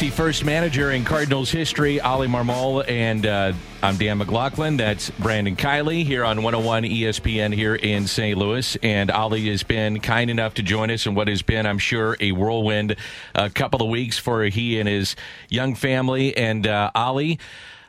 Fifty-first 0.00 0.46
manager 0.46 0.92
in 0.92 1.04
Cardinals 1.04 1.50
history, 1.50 2.00
Oli 2.00 2.26
Marmol, 2.26 2.88
and 2.88 3.26
uh, 3.26 3.52
I'm 3.82 3.98
Dan 3.98 4.16
McLaughlin. 4.16 4.78
That's 4.78 5.10
Brandon 5.10 5.56
Kiley 5.56 6.06
here 6.06 6.24
on 6.24 6.42
101 6.42 6.84
ESPN 6.84 7.52
here 7.52 7.74
in 7.74 8.06
St. 8.06 8.38
Louis. 8.38 8.78
And 8.82 9.10
Oli 9.10 9.46
has 9.50 9.62
been 9.62 10.00
kind 10.00 10.30
enough 10.30 10.54
to 10.54 10.62
join 10.62 10.90
us 10.90 11.04
in 11.04 11.14
what 11.14 11.28
has 11.28 11.42
been, 11.42 11.66
I'm 11.66 11.76
sure, 11.76 12.16
a 12.18 12.32
whirlwind 12.32 12.92
a 13.34 13.42
uh, 13.42 13.48
couple 13.50 13.82
of 13.82 13.90
weeks 13.90 14.16
for 14.16 14.44
he 14.44 14.80
and 14.80 14.88
his 14.88 15.16
young 15.50 15.74
family. 15.74 16.34
And 16.34 16.66
uh, 16.66 16.90
Oli, 16.96 17.38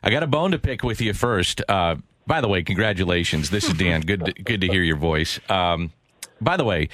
I 0.04 0.10
got 0.10 0.22
a 0.22 0.28
bone 0.28 0.52
to 0.52 0.60
pick 0.60 0.84
with 0.84 1.00
you 1.00 1.14
first. 1.14 1.62
Uh, 1.70 1.96
by 2.28 2.42
the 2.42 2.50
way, 2.50 2.62
congratulations. 2.62 3.52
This 3.52 3.64
is 3.64 3.74
Dan. 3.76 4.02
good, 4.02 4.26
to, 4.26 4.34
good 4.34 4.60
to 4.60 4.68
hear 4.68 4.84
your 4.84 4.98
voice. 4.98 5.40
Um, 5.48 5.94
by 6.42 6.58
the 6.58 6.66
way, 6.66 6.90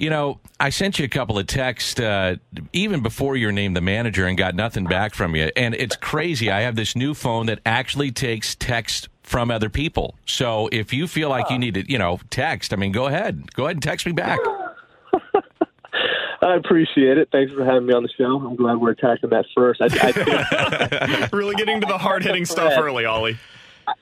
you 0.00 0.08
know, 0.08 0.40
I 0.58 0.70
sent 0.70 0.98
you 0.98 1.04
a 1.04 1.08
couple 1.08 1.38
of 1.38 1.46
texts 1.46 2.00
uh, 2.00 2.36
even 2.72 3.02
before 3.02 3.36
you're 3.36 3.52
named 3.52 3.76
the 3.76 3.82
manager 3.82 4.26
and 4.26 4.36
got 4.36 4.54
nothing 4.54 4.84
back 4.84 5.14
from 5.14 5.36
you. 5.36 5.50
And 5.56 5.74
it's 5.74 5.94
crazy. 5.94 6.50
I 6.50 6.62
have 6.62 6.74
this 6.74 6.96
new 6.96 7.12
phone 7.12 7.46
that 7.46 7.60
actually 7.66 8.10
takes 8.10 8.54
text 8.54 9.10
from 9.22 9.50
other 9.50 9.68
people. 9.68 10.14
So 10.24 10.70
if 10.72 10.94
you 10.94 11.06
feel 11.06 11.28
like 11.28 11.50
you 11.50 11.58
need 11.58 11.74
to, 11.74 11.88
you 11.88 11.98
know, 11.98 12.18
text, 12.30 12.72
I 12.72 12.76
mean, 12.76 12.92
go 12.92 13.08
ahead. 13.08 13.52
Go 13.54 13.64
ahead 13.64 13.76
and 13.76 13.82
text 13.82 14.06
me 14.06 14.12
back. 14.12 14.38
I 16.42 16.56
appreciate 16.56 17.18
it. 17.18 17.28
Thanks 17.30 17.52
for 17.52 17.62
having 17.62 17.84
me 17.84 17.92
on 17.92 18.02
the 18.02 18.08
show. 18.16 18.40
I'm 18.40 18.56
glad 18.56 18.76
we're 18.76 18.92
attacking 18.92 19.28
that 19.30 19.44
first. 19.54 19.82
I, 19.82 19.88
I 19.92 21.28
really 21.32 21.56
getting 21.56 21.78
to 21.82 21.86
the 21.86 21.98
hard 21.98 22.22
hitting 22.22 22.46
stuff 22.46 22.72
early, 22.78 23.04
Oli. 23.04 23.36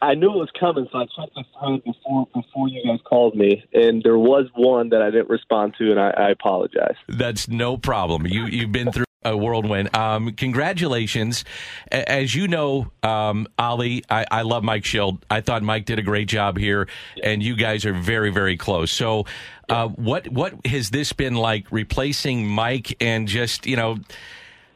I 0.02 0.14
knew 0.14 0.32
it 0.32 0.36
was 0.36 0.50
coming, 0.58 0.88
so 0.92 0.98
I 0.98 1.04
checked 1.04 1.34
the 1.34 1.44
thread 1.58 1.84
before 1.84 2.26
before 2.34 2.68
you 2.68 2.82
guys 2.84 3.00
called 3.04 3.34
me, 3.36 3.64
and 3.72 4.02
there 4.02 4.18
was 4.18 4.46
one 4.54 4.88
that 4.90 5.02
I 5.02 5.10
didn't 5.10 5.28
respond 5.28 5.74
to, 5.78 5.90
and 5.90 6.00
I, 6.00 6.10
I 6.10 6.30
apologize. 6.30 6.96
That's 7.08 7.48
no 7.48 7.76
problem. 7.76 8.26
You 8.26 8.46
you've 8.46 8.72
been 8.72 8.92
through 8.92 9.04
a 9.24 9.36
whirlwind. 9.36 9.94
Um, 9.96 10.32
congratulations. 10.32 11.44
As 11.90 12.34
you 12.34 12.48
know, 12.48 12.90
um, 13.02 13.48
Oli, 13.58 14.04
I, 14.08 14.26
I, 14.30 14.42
love 14.42 14.62
Mike 14.62 14.84
Shildt. 14.84 15.22
I 15.28 15.40
thought 15.40 15.62
Mike 15.62 15.86
did 15.86 15.98
a 15.98 16.02
great 16.02 16.28
job 16.28 16.56
here, 16.56 16.88
and 17.22 17.42
you 17.42 17.56
guys 17.56 17.84
are 17.84 17.92
very, 17.92 18.30
very 18.30 18.56
close. 18.56 18.90
So, 18.90 19.26
uh, 19.68 19.88
what 19.88 20.28
what 20.28 20.54
has 20.66 20.90
this 20.90 21.12
been 21.12 21.34
like 21.34 21.66
replacing 21.70 22.46
Mike 22.46 22.96
and 23.00 23.28
just 23.28 23.66
you 23.66 23.76
know? 23.76 23.98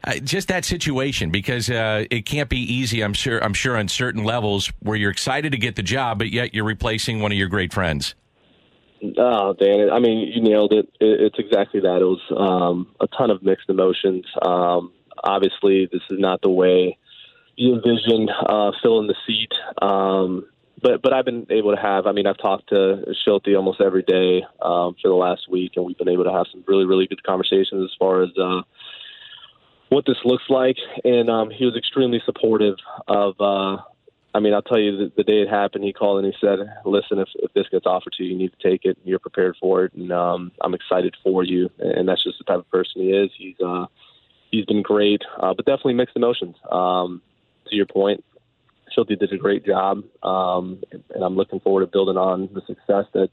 Uh, 0.05 0.15
just 0.15 0.49
that 0.49 0.65
situation 0.65 1.31
because 1.31 1.71
uh, 1.71 2.05
it 2.11 2.27
can't 2.27 2.49
be 2.49 2.59
easy. 2.59 3.03
I'm 3.03 3.13
sure. 3.13 3.43
I'm 3.43 3.55
sure 3.55 3.77
on 3.77 3.87
certain 3.89 4.25
levels 4.25 4.73
where 4.81 4.97
you're 4.97 5.13
excited 5.13 5.53
to 5.53 5.59
get 5.59 5.77
the 5.77 5.83
job, 5.83 6.19
but 6.19 6.31
yet 6.31 6.55
you're 6.55 6.65
replacing 6.65 7.21
one 7.21 7.31
of 7.31 7.39
your 7.39 7.49
great 7.49 7.73
friends. 7.73 8.15
Oh, 9.17 9.53
Dan! 9.55 9.91
I 9.91 10.01
mean, 10.01 10.33
you 10.33 10.43
nailed 10.43 10.73
it. 10.73 10.89
It's 11.01 11.39
exactly 11.39 11.81
that. 11.81 12.01
It 12.01 12.05
was 12.05 12.21
um, 12.37 12.95
a 13.01 13.07
ton 13.07 13.31
of 13.31 13.43
mixed 13.43 13.69
emotions. 13.69 14.25
Um, 14.45 14.93
obviously, 15.23 15.89
this 15.93 16.03
is 16.11 16.19
not 16.19 16.43
the 16.43 16.51
way 16.51 16.99
you 17.57 17.75
envision 17.75 18.29
uh, 18.29 18.73
filling 18.83 19.07
the 19.07 19.15
seat. 19.27 19.53
Um, 19.81 20.47
but 20.83 21.01
but 21.01 21.13
I've 21.13 21.25
been 21.25 21.47
able 21.51 21.75
to 21.75 21.81
have. 21.81 22.07
I 22.07 22.13
mean, 22.13 22.27
I've 22.27 22.39
talked 22.39 22.71
to 22.71 23.05
Shildt 23.25 23.55
almost 23.57 23.81
every 23.81 24.03
day 24.03 24.43
um, 24.61 24.97
for 25.01 25.09
the 25.09 25.15
last 25.15 25.49
week, 25.49 25.73
and 25.77 25.85
we've 25.85 25.99
been 25.99 26.09
able 26.09 26.25
to 26.25 26.33
have 26.33 26.47
some 26.51 26.65
really 26.67 26.87
really 26.87 27.07
good 27.07 27.23
conversations 27.23 27.85
as 27.85 27.97
far 27.99 28.25
as. 28.25 28.31
Uh, 28.37 28.63
what 29.93 30.07
this 30.07 30.17
looks 30.25 30.45
like, 30.49 30.77
and 31.05 31.29
um, 31.29 31.51
he 31.51 31.65
was 31.65 31.77
extremely 31.77 32.21
supportive 32.25 32.77
of. 33.07 33.35
Uh, 33.41 33.83
I 34.35 34.41
mean, 34.41 34.55
I'll 34.55 34.63
tell 34.63 34.79
you, 34.79 34.97
the, 34.97 35.13
the 35.19 35.25
day 35.25 35.43
it 35.43 35.49
happened, 35.51 35.85
he 35.85 35.93
called 35.93 36.25
and 36.25 36.33
he 36.33 36.39
said, 36.41 36.59
"Listen, 36.87 37.19
if, 37.19 37.29
if 37.35 37.53
this 37.53 37.69
gets 37.71 37.85
offered 37.85 38.15
to 38.15 38.25
you, 38.25 38.31
you 38.31 38.39
need 38.39 38.53
to 38.59 38.71
take 38.71 38.85
it. 38.85 38.97
You're 39.05 39.19
prepared 39.19 39.57
for 39.61 39.85
it, 39.85 39.93
and 39.93 40.11
um, 40.11 40.53
I'm 40.63 40.75
excited 40.75 41.15
for 41.23 41.45
you." 41.45 41.71
And 41.79 42.09
that's 42.09 42.25
just 42.25 42.39
the 42.39 42.45
type 42.45 42.59
of 42.59 42.71
person 42.71 43.03
he 43.03 43.11
is. 43.11 43.31
He's 43.37 43.61
uh, 43.61 43.87
he's 44.51 44.65
been 44.65 44.83
great, 44.83 45.23
uh, 45.39 45.53
but 45.55 45.67
definitely 45.67 45.95
mixed 45.95 46.17
emotions. 46.17 46.57
Um, 46.71 47.21
to 47.69 47.77
your 47.77 47.87
point, 47.87 48.25
Shildt 48.97 49.09
did 49.09 49.33
a 49.33 49.37
great 49.37 49.67
job, 49.67 50.05
um, 50.23 50.83
and 51.15 51.23
I'm 51.23 51.37
looking 51.37 51.61
forward 51.61 51.83
to 51.83 51.87
building 51.87 52.17
on 52.17 52.49
the 52.55 52.63
success 52.67 53.05
that 53.13 53.31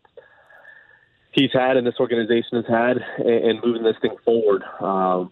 he's 1.32 1.52
had 1.54 1.78
and 1.78 1.88
this 1.88 1.96
organization 2.00 2.58
has 2.58 2.66
had, 2.68 2.98
and, 3.18 3.46
and 3.46 3.64
moving 3.64 3.84
this 3.84 3.96
thing 4.02 4.16
forward. 4.26 4.64
Um, 4.82 5.32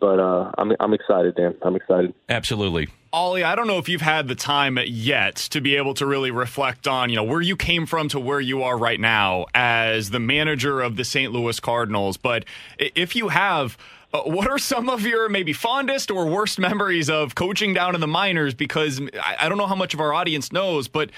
but 0.00 0.18
uh, 0.18 0.52
I'm 0.58 0.72
I'm 0.80 0.94
excited, 0.94 1.34
Dan. 1.34 1.54
I'm 1.62 1.76
excited. 1.76 2.14
Absolutely. 2.28 2.88
Ollie, 3.14 3.44
I 3.44 3.54
don't 3.54 3.66
know 3.66 3.76
if 3.76 3.90
you've 3.90 4.00
had 4.00 4.26
the 4.26 4.34
time 4.34 4.78
yet 4.86 5.36
to 5.36 5.60
be 5.60 5.76
able 5.76 5.92
to 5.94 6.06
really 6.06 6.30
reflect 6.30 6.88
on, 6.88 7.10
you 7.10 7.16
know, 7.16 7.24
where 7.24 7.42
you 7.42 7.56
came 7.56 7.84
from 7.84 8.08
to 8.08 8.18
where 8.18 8.40
you 8.40 8.62
are 8.62 8.78
right 8.78 8.98
now 8.98 9.44
as 9.54 10.08
the 10.08 10.18
manager 10.18 10.80
of 10.80 10.96
the 10.96 11.04
St. 11.04 11.30
Louis 11.30 11.60
Cardinals. 11.60 12.16
But 12.16 12.46
if 12.78 13.14
you 13.14 13.28
have, 13.28 13.76
uh, 14.12 14.22
what 14.22 14.48
are 14.48 14.58
some 14.58 14.90
of 14.90 15.02
your 15.02 15.28
maybe 15.28 15.52
fondest 15.52 16.10
or 16.10 16.26
worst 16.26 16.58
memories 16.58 17.08
of 17.08 17.34
coaching 17.34 17.72
down 17.72 17.94
in 17.94 18.00
the 18.00 18.06
minors? 18.06 18.52
Because 18.54 19.00
I 19.22 19.48
don't 19.48 19.58
know 19.58 19.66
how 19.66 19.74
much 19.74 19.94
of 19.94 20.00
our 20.00 20.12
audience 20.12 20.52
knows, 20.52 20.86
but 20.86 21.10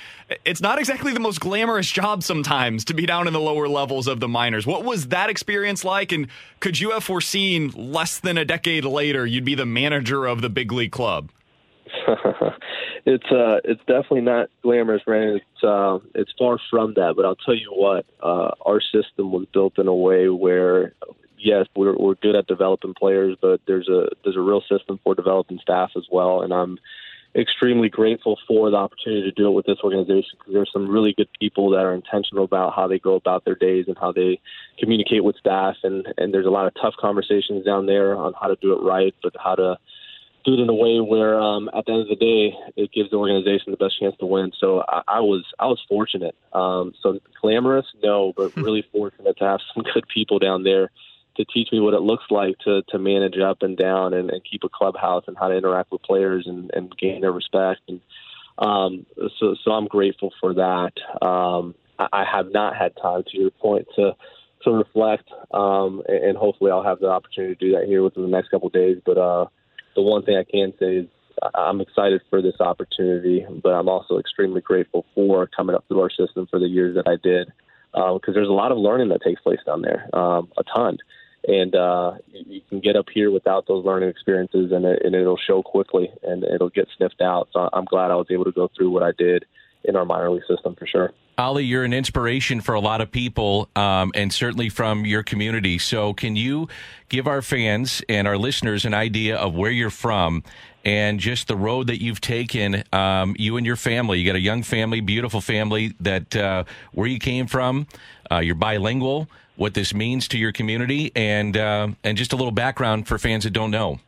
it's 0.45 0.61
not 0.61 0.79
exactly 0.79 1.13
the 1.13 1.21
most 1.21 1.41
glamorous 1.41 1.91
job 1.91 2.23
sometimes 2.23 2.85
to 2.87 2.95
be 2.95 3.05
down 3.05 3.27
in 3.27 3.33
the 3.33 3.41
lower 3.41 3.69
levels 3.69 4.07
of 4.07 4.21
the 4.21 4.29
minors. 4.29 4.67
What 4.67 4.85
was 4.85 5.09
that 5.09 5.29
experience 5.29 5.85
like? 5.85 6.13
And 6.13 6.29
could 6.61 6.79
you 6.79 6.91
have 6.93 7.03
foreseen 7.03 7.71
less 7.71 8.21
than 8.21 8.39
a 8.39 8.45
decade 8.45 8.85
later 8.85 9.27
you'd 9.27 9.45
be 9.45 9.57
the 9.57 9.67
manager 9.67 10.27
of 10.27 10.41
the 10.41 10.49
big 10.49 10.71
league 10.71 10.93
club? 10.93 11.31
it's 13.07 13.31
uh, 13.31 13.61
it's 13.65 13.81
definitely 13.87 14.21
not 14.21 14.51
glamorous, 14.63 15.03
man. 15.07 15.41
It's 15.41 15.65
uh, 15.65 15.99
it's 16.15 16.33
far 16.39 16.59
from 16.71 16.95
that. 16.95 17.15
But 17.17 17.25
I'll 17.25 17.37
tell 17.37 17.55
you 17.55 17.73
what, 17.73 18.07
uh, 18.23 18.53
our 18.65 18.81
system 18.81 19.33
was 19.33 19.47
built 19.53 19.79
in 19.79 19.89
a 19.89 19.95
way 19.95 20.29
where 20.29 20.95
yes, 21.45 21.67
we're 21.77 21.97
we're 21.97 22.15
good 22.15 22.35
at 22.35 22.47
developing 22.47 22.95
players, 22.95 23.37
but 23.41 23.61
there's 23.67 23.89
a 23.89 24.09
there's 24.25 24.37
a 24.37 24.41
real 24.41 24.63
system 24.63 24.99
for 25.05 25.15
developing 25.15 25.59
staff 25.61 25.91
as 25.97 26.05
well, 26.11 26.43
and 26.43 26.53
I'm 26.53 26.79
extremely 27.37 27.89
grateful 27.89 28.39
for 28.47 28.71
the 28.71 28.77
opportunity 28.77 29.23
to 29.23 29.33
do 29.33 29.49
it 29.49 29.51
with 29.51 29.67
this 29.67 29.79
organization 29.83 30.39
because 30.39 30.55
there's 30.55 30.71
some 30.73 30.89
really 30.89 31.13
good 31.13 31.29
people 31.39 31.71
that 31.71 31.85
are 31.85 31.93
intentional 31.93 32.45
about 32.45 32.75
how 32.75 32.87
they 32.87 32.99
go 32.99 33.15
about 33.15 33.45
their 33.45 33.57
days 33.57 33.87
and 33.89 33.99
how 33.99 34.13
they 34.13 34.41
communicate 34.79 35.23
with 35.23 35.37
staff, 35.37 35.77
and 35.85 36.07
and 36.17 36.33
there's 36.33 36.47
a 36.47 36.51
lot 36.51 36.67
of 36.67 36.73
tough 36.81 36.95
conversations 36.99 37.65
down 37.65 37.87
there 37.87 38.17
on 38.17 38.33
how 38.41 38.49
to 38.49 38.57
do 38.57 38.73
it 38.73 38.83
right, 38.83 39.15
but 39.23 39.35
how 39.39 39.55
to 39.55 39.77
do 40.45 40.55
it 40.55 40.61
in 40.61 40.69
a 40.69 40.75
way 40.75 41.01
where 41.01 41.41
um, 41.41 41.71
at 41.75 41.87
the 41.87 41.93
end 41.93 42.03
of 42.03 42.09
the 42.09 42.17
day 42.17 42.55
it 42.77 42.93
gives 42.93 43.11
the 43.11 43.17
organization 43.17 43.71
the 43.71 43.79
best 43.79 43.99
chance 43.99 44.15
to 44.19 44.27
win. 44.27 44.53
So 44.59 44.85
I, 44.87 45.03
I 45.09 45.21
was 45.21 45.45
I 45.59 45.67
was 45.67 45.81
fortunate. 45.89 46.37
Um, 46.53 46.95
so 47.03 47.19
glamorous, 47.41 47.87
no, 48.03 48.33
but 48.35 48.57
really 48.57 48.85
fortunate 48.93 49.37
to 49.39 49.45
have 49.45 49.61
some 49.75 49.85
good 49.93 50.07
people 50.09 50.39
down 50.39 50.63
there 50.63 50.91
to 51.37 51.45
teach 51.45 51.69
me 51.73 51.81
what 51.81 51.95
it 51.95 52.01
looks 52.01 52.25
like 52.31 52.59
to 52.61 52.83
to 52.89 52.99
manage 52.99 53.39
up 53.39 53.63
and 53.63 53.77
down 53.77 54.15
and, 54.15 54.31
and 54.31 54.43
keep 54.45 54.65
a 54.65 54.69
clubhouse 54.69 55.25
and 55.27 55.37
how 55.37 55.49
to 55.49 55.57
interact 55.57 55.91
with 55.93 56.03
players 56.03 56.47
and, 56.47 56.71
and 56.75 56.97
gain 56.97 57.21
their 57.21 57.33
respect. 57.33 57.81
And 57.89 58.01
um, 58.59 59.07
so 59.39 59.55
so 59.63 59.73
I'm 59.73 59.87
grateful 59.87 60.33
for 60.41 60.55
that. 60.55 60.93
Um, 61.27 61.75
I, 61.99 62.09
I 62.13 62.25
have 62.25 62.53
not 62.53 62.77
had 62.77 62.93
time 63.01 63.25
to 63.31 63.39
your 63.39 63.51
point 63.51 63.87
to 63.97 64.17
to 64.65 64.71
reflect, 64.71 65.29
um, 65.53 66.03
and, 66.09 66.25
and 66.25 66.39
hopefully 66.39 66.71
I'll 66.71 66.85
have 66.85 67.01
the 67.01 67.09
opportunity 67.09 67.55
to 67.55 67.67
do 67.67 67.73
that 67.77 67.87
here 67.87 68.03
within 68.03 68.23
the 68.23 68.29
next 68.29 68.49
couple 68.49 68.69
of 68.69 68.73
days. 68.73 68.99
But 69.05 69.19
uh, 69.19 69.47
the 69.95 70.03
one 70.03 70.23
thing 70.25 70.37
I 70.37 70.45
can 70.45 70.73
say 70.79 70.97
is 70.97 71.07
I'm 71.55 71.81
excited 71.81 72.23
for 72.31 72.41
this 72.41 72.61
opportunity, 72.61 73.45
but 73.63 73.71
I'm 73.71 73.89
also 73.89 74.19
extremely 74.19 74.61
grateful 74.61 75.05
for 75.15 75.49
coming 75.49 75.75
up 75.75 75.85
through 75.89 76.01
our 76.01 76.11
system 76.11 76.47
for 76.49 76.59
the 76.59 76.69
years 76.69 76.95
that 76.95 77.09
I 77.09 77.17
did, 77.23 77.53
because 77.93 78.21
uh, 78.29 78.33
there's 78.33 78.49
a 78.49 78.53
lot 78.53 78.73
of 78.73 78.79
learning 78.79 79.09
that 79.09 79.23
takes 79.23 79.43
place 79.43 79.59
down 79.67 79.83
there, 79.83 80.09
um, 80.15 80.49
a 80.57 80.63
ton 80.63 80.99
and 81.47 81.75
uh, 81.75 82.13
you 82.33 82.61
can 82.69 82.81
get 82.81 82.97
up 82.97 83.07
here 83.13 83.31
without 83.31 83.67
those 83.67 83.85
learning 83.85 84.09
experiences, 84.09 84.73
and, 84.73 84.85
it, 84.85 85.03
and 85.05 85.15
it'll 85.15 85.39
show 85.47 85.63
quickly, 85.63 86.11
and 86.23 86.43
it'll 86.45 86.71
get 86.71 86.89
sniffed 86.97 87.21
out. 87.21 87.49
So 87.53 87.69
I'm 87.73 87.85
glad 87.85 88.11
I 88.11 88.17
was 88.17 88.27
able 88.31 88.45
to 88.45 88.53
go 88.53 88.71
through 88.75 88.91
what 88.91 89.03
I 89.03 89.13
did 89.17 89.45
in 89.85 89.97
our 89.97 90.07
minor 90.07 90.31
league 90.31 90.43
system 90.49 90.75
for 90.75 90.87
sure. 90.87 91.13
Oli, 91.37 91.65
you're 91.65 91.85
an 91.85 91.93
inspiration 91.93 92.61
for 92.61 92.75
a 92.75 92.81
lot 92.81 93.01
of 93.01 93.11
people, 93.11 93.69
um, 93.77 94.13
and 94.15 94.33
certainly 94.33 94.69
from 94.69 95.05
your 95.05 95.23
community. 95.23 95.79
So, 95.79 96.15
can 96.15 96.37
you 96.37 96.69
give 97.09 97.27
our 97.27 97.43
fans 97.43 98.03
and 98.09 98.27
our 98.29 98.39
listeners 98.39 98.85
an 98.85 98.95
idea 98.95 99.37
of 99.37 99.55
where 99.55 99.73
you're 99.73 99.91
from 99.91 100.45
and 100.85 101.19
just 101.19 101.49
the 101.49 101.57
road 101.57 101.89
that 101.89 102.01
you've 102.01 102.21
taken? 102.21 102.85
Um, 102.93 103.35
you 103.37 103.57
and 103.57 103.67
your 103.67 103.77
family. 103.77 104.21
You 104.21 104.27
got 104.27 104.37
a 104.37 104.41
young 104.41 104.63
family, 104.63 105.01
beautiful 105.01 105.41
family. 105.41 105.95
That 106.01 106.37
uh, 106.37 106.65
where 106.93 107.09
you 107.09 107.19
came 107.19 107.49
from. 107.49 107.89
Uh, 108.31 108.39
you're 108.39 108.55
bilingual 108.55 109.29
what 109.57 109.75
this 109.75 109.95
means 109.95 110.29
to 110.29 110.39
your 110.39 110.53
community 110.53 111.13
and 111.15 111.57
uh, 111.57 111.89
and 112.03 112.17
just 112.17 112.33
a 112.33 112.37
little 112.37 112.53
background 112.53 113.07
for 113.07 113.19
fans 113.19 113.45
that 113.45 113.51
don't 113.51 113.71
know. 113.71 114.01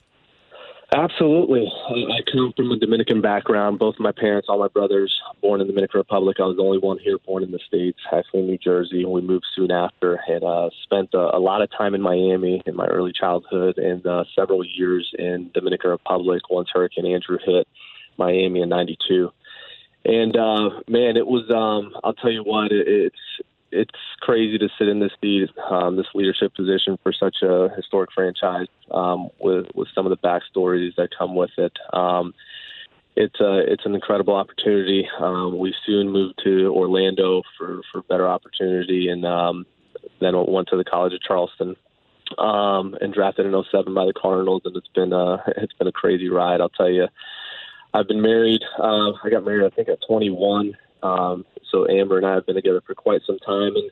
Absolutely. 0.94 1.66
I 1.88 2.20
come 2.30 2.52
from 2.56 2.70
a 2.70 2.78
Dominican 2.78 3.20
background. 3.20 3.80
Both 3.80 3.96
my 3.98 4.12
parents, 4.12 4.46
all 4.48 4.60
my 4.60 4.68
brothers, 4.68 5.12
born 5.42 5.60
in 5.60 5.66
the 5.66 5.72
Dominican 5.72 5.98
Republic. 5.98 6.36
I 6.38 6.44
was 6.44 6.56
the 6.56 6.62
only 6.62 6.78
one 6.78 6.98
here 6.98 7.18
born 7.26 7.42
in 7.42 7.50
the 7.50 7.58
States, 7.66 7.98
actually 8.12 8.40
in 8.40 8.46
New 8.46 8.58
Jersey. 8.58 9.02
And 9.02 9.10
we 9.10 9.20
moved 9.20 9.46
soon 9.56 9.72
after 9.72 10.20
and 10.28 10.44
uh, 10.44 10.70
spent 10.84 11.10
a, 11.12 11.36
a 11.36 11.40
lot 11.40 11.60
of 11.60 11.70
time 11.76 11.96
in 11.96 12.00
Miami 12.00 12.62
in 12.66 12.76
my 12.76 12.86
early 12.86 13.12
childhood 13.12 13.78
and 13.78 14.06
uh, 14.06 14.24
several 14.36 14.64
years 14.64 15.12
in 15.18 15.50
Dominican 15.52 15.90
Republic 15.90 16.42
once 16.50 16.68
Hurricane 16.72 17.06
Andrew 17.06 17.38
hit 17.44 17.66
Miami 18.16 18.62
in 18.62 18.68
92. 18.68 19.32
And 20.04 20.36
uh, 20.36 20.70
man, 20.86 21.16
it 21.16 21.26
was, 21.26 21.50
um, 21.50 21.98
I'll 22.04 22.14
tell 22.14 22.30
you 22.30 22.44
what, 22.44 22.70
it, 22.70 22.86
it's, 22.86 23.46
it's 23.72 23.90
crazy 24.20 24.58
to 24.58 24.68
sit 24.78 24.88
in 24.88 25.00
this 25.00 25.12
seat, 25.20 25.50
um, 25.70 25.96
this 25.96 26.06
leadership 26.14 26.54
position 26.54 26.98
for 27.02 27.12
such 27.12 27.36
a 27.42 27.68
historic 27.76 28.10
franchise 28.14 28.66
um, 28.90 29.28
with 29.40 29.66
with 29.74 29.88
some 29.94 30.06
of 30.06 30.10
the 30.10 30.28
backstories 30.28 30.94
that 30.96 31.08
come 31.16 31.34
with 31.34 31.50
it. 31.58 31.72
Um, 31.92 32.34
it's 33.16 33.40
a 33.40 33.58
it's 33.66 33.84
an 33.86 33.94
incredible 33.94 34.34
opportunity. 34.34 35.08
Um, 35.18 35.58
we 35.58 35.74
soon 35.84 36.10
moved 36.10 36.40
to 36.44 36.68
Orlando 36.68 37.42
for 37.58 37.80
for 37.90 38.02
better 38.02 38.28
opportunity, 38.28 39.08
and 39.08 39.24
um, 39.24 39.66
then 40.20 40.34
went 40.46 40.68
to 40.68 40.76
the 40.76 40.84
College 40.84 41.14
of 41.14 41.22
Charleston 41.22 41.76
um, 42.38 42.96
and 43.00 43.12
drafted 43.12 43.46
in 43.46 43.64
07 43.70 43.94
by 43.94 44.04
the 44.04 44.12
Cardinals, 44.12 44.62
and 44.64 44.76
it's 44.76 44.88
been 44.94 45.12
a 45.12 45.42
it's 45.56 45.72
been 45.74 45.88
a 45.88 45.92
crazy 45.92 46.28
ride. 46.28 46.60
I'll 46.60 46.68
tell 46.68 46.90
you. 46.90 47.08
I've 47.94 48.08
been 48.08 48.20
married. 48.20 48.62
Uh, 48.78 49.12
I 49.24 49.30
got 49.30 49.44
married, 49.44 49.64
I 49.64 49.74
think, 49.74 49.88
at 49.88 49.98
21, 50.06 50.76
um, 51.02 51.46
so 51.70 51.88
Amber 51.88 52.16
and 52.16 52.26
I 52.26 52.34
have 52.34 52.46
been 52.46 52.54
together 52.54 52.82
for 52.86 52.94
quite 52.94 53.22
some 53.26 53.38
time, 53.38 53.76
and 53.76 53.90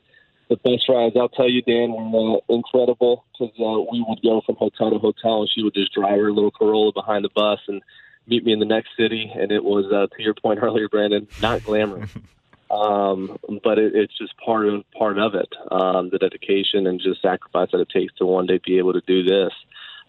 the 0.49 0.57
bus 0.57 0.87
rides, 0.87 1.15
I'll 1.17 1.29
tell 1.29 1.49
you, 1.49 1.61
Dan, 1.61 1.91
were 1.91 2.37
uh, 2.37 2.39
incredible 2.49 3.25
because 3.31 3.53
uh, 3.59 3.91
we 3.91 4.05
would 4.07 4.21
go 4.21 4.41
from 4.45 4.55
hotel 4.55 4.91
to 4.91 4.99
hotel, 4.99 5.41
and 5.41 5.49
she 5.49 5.63
would 5.63 5.73
just 5.73 5.93
drive 5.93 6.19
her 6.19 6.31
little 6.31 6.51
Corolla 6.51 6.91
behind 6.93 7.25
the 7.25 7.29
bus 7.29 7.59
and 7.67 7.81
meet 8.27 8.45
me 8.45 8.53
in 8.53 8.59
the 8.59 8.65
next 8.65 8.89
city. 8.97 9.31
And 9.33 9.51
it 9.51 9.63
was, 9.63 9.85
uh, 9.91 10.07
to 10.15 10.23
your 10.23 10.35
point 10.35 10.59
earlier, 10.63 10.87
Brandon, 10.87 11.27
not 11.41 11.63
glamorous, 11.63 12.11
um, 12.71 13.37
but 13.63 13.79
it, 13.79 13.95
it's 13.95 14.17
just 14.17 14.37
part 14.37 14.67
of 14.67 14.83
part 14.91 15.17
of 15.17 15.33
it, 15.33 15.51
um, 15.71 16.09
the 16.11 16.19
dedication 16.19 16.85
and 16.87 17.01
just 17.01 17.21
sacrifice 17.21 17.69
that 17.71 17.81
it 17.81 17.89
takes 17.89 18.13
to 18.15 18.25
one 18.25 18.45
day 18.45 18.59
be 18.63 18.77
able 18.77 18.93
to 18.93 19.01
do 19.01 19.23
this. 19.23 19.53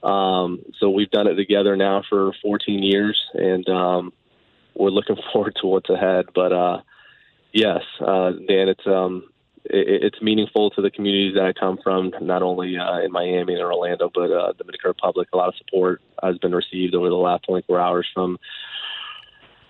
Um, 0.03 0.63
so 0.79 0.91
we've 0.91 1.11
done 1.11 1.27
it 1.27 1.35
together 1.35 1.77
now 1.77 2.03
for 2.09 2.33
14 2.43 2.83
years, 2.83 3.21
and 3.33 3.67
um, 3.71 4.13
we're 4.75 4.91
looking 4.91 5.17
forward 5.33 5.57
to 5.63 5.67
what's 5.67 5.89
ahead. 5.89 6.27
But 6.35 6.53
uh, 6.53 6.81
yes, 7.57 7.83
uh, 8.01 8.31
Dan, 8.47 8.69
it's 8.69 8.87
um, 8.87 9.25
it, 9.65 10.05
it's 10.05 10.23
meaningful 10.23 10.71
to 10.71 10.83
the 10.83 10.91
communities 10.91 11.35
that 11.35 11.45
I 11.45 11.53
come 11.53 11.79
from, 11.83 12.13
not 12.21 12.43
only 12.43 12.77
uh, 12.77 13.01
in 13.01 13.11
Miami 13.11 13.55
and 13.55 13.63
Orlando, 13.63 14.11
but 14.15 14.31
uh, 14.31 14.53
Dominican 14.53 14.89
Republic. 14.89 15.29
A 15.33 15.37
lot 15.37 15.49
of 15.49 15.55
support 15.57 16.03
has 16.23 16.39
been 16.39 16.55
received 16.55 16.95
over 16.95 17.09
the 17.09 17.15
last 17.15 17.45
24 17.45 17.81
hours 17.81 18.07
from 18.15 18.39